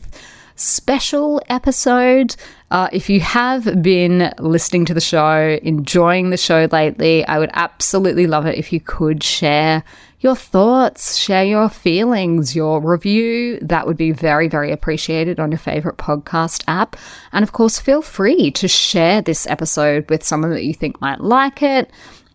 special 0.59 1.41
episode. 1.49 2.35
Uh, 2.71 2.89
if 2.91 3.09
you 3.09 3.19
have 3.19 3.81
been 3.81 4.31
listening 4.39 4.85
to 4.85 4.93
the 4.93 5.01
show, 5.01 5.57
enjoying 5.63 6.29
the 6.29 6.37
show 6.37 6.67
lately, 6.71 7.25
I 7.25 7.39
would 7.39 7.49
absolutely 7.53 8.27
love 8.27 8.45
it 8.45 8.57
if 8.57 8.71
you 8.71 8.79
could 8.79 9.23
share 9.23 9.83
your 10.19 10.35
thoughts, 10.35 11.15
share 11.15 11.45
your 11.45 11.69
feelings, 11.69 12.55
your 12.55 12.81
review. 12.81 13.57
That 13.61 13.87
would 13.87 13.95
be 13.95 14.11
very, 14.11 14.49
very 14.49 14.71
appreciated 14.71 15.39
on 15.39 15.51
your 15.51 15.59
favorite 15.59 15.97
podcast 15.97 16.63
app. 16.67 16.97
And 17.31 17.43
of 17.43 17.53
course, 17.53 17.79
feel 17.79 18.01
free 18.01 18.51
to 18.51 18.67
share 18.67 19.21
this 19.21 19.47
episode 19.47 20.09
with 20.09 20.23
someone 20.23 20.51
that 20.51 20.65
you 20.65 20.73
think 20.73 20.99
might 20.99 21.21
like 21.21 21.63
it 21.63 21.89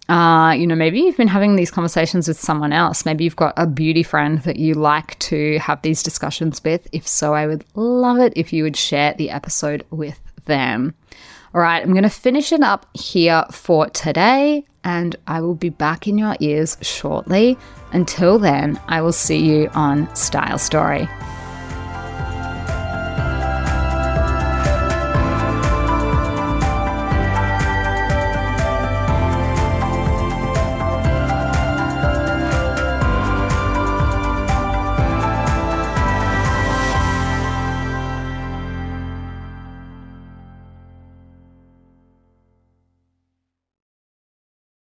uh, 0.08 0.54
you 0.56 0.66
know, 0.66 0.74
maybe 0.74 1.00
you've 1.00 1.16
been 1.16 1.28
having 1.28 1.56
these 1.56 1.70
conversations 1.70 2.28
with 2.28 2.38
someone 2.38 2.72
else. 2.72 3.06
Maybe 3.06 3.24
you've 3.24 3.36
got 3.36 3.54
a 3.56 3.66
beauty 3.66 4.02
friend 4.02 4.38
that 4.42 4.56
you 4.56 4.74
like 4.74 5.18
to 5.20 5.58
have 5.58 5.80
these 5.82 6.02
discussions 6.02 6.62
with. 6.62 6.86
If 6.92 7.08
so, 7.08 7.34
I 7.34 7.46
would 7.46 7.64
love 7.74 8.18
it 8.18 8.34
if 8.36 8.52
you 8.52 8.64
would 8.64 8.76
share 8.76 9.14
the 9.14 9.30
episode 9.30 9.84
with 9.90 10.20
them. 10.44 10.94
All 11.54 11.60
right, 11.60 11.82
I'm 11.82 11.92
going 11.92 12.02
to 12.02 12.10
finish 12.10 12.52
it 12.52 12.62
up 12.62 12.86
here 12.94 13.44
for 13.50 13.88
today, 13.88 14.64
and 14.82 15.16
I 15.26 15.40
will 15.40 15.54
be 15.54 15.68
back 15.70 16.06
in 16.06 16.18
your 16.18 16.36
ears 16.40 16.76
shortly. 16.82 17.56
Until 17.92 18.38
then, 18.38 18.78
I 18.88 19.00
will 19.00 19.12
see 19.12 19.38
you 19.38 19.68
on 19.72 20.14
Style 20.16 20.58
Story. 20.58 21.08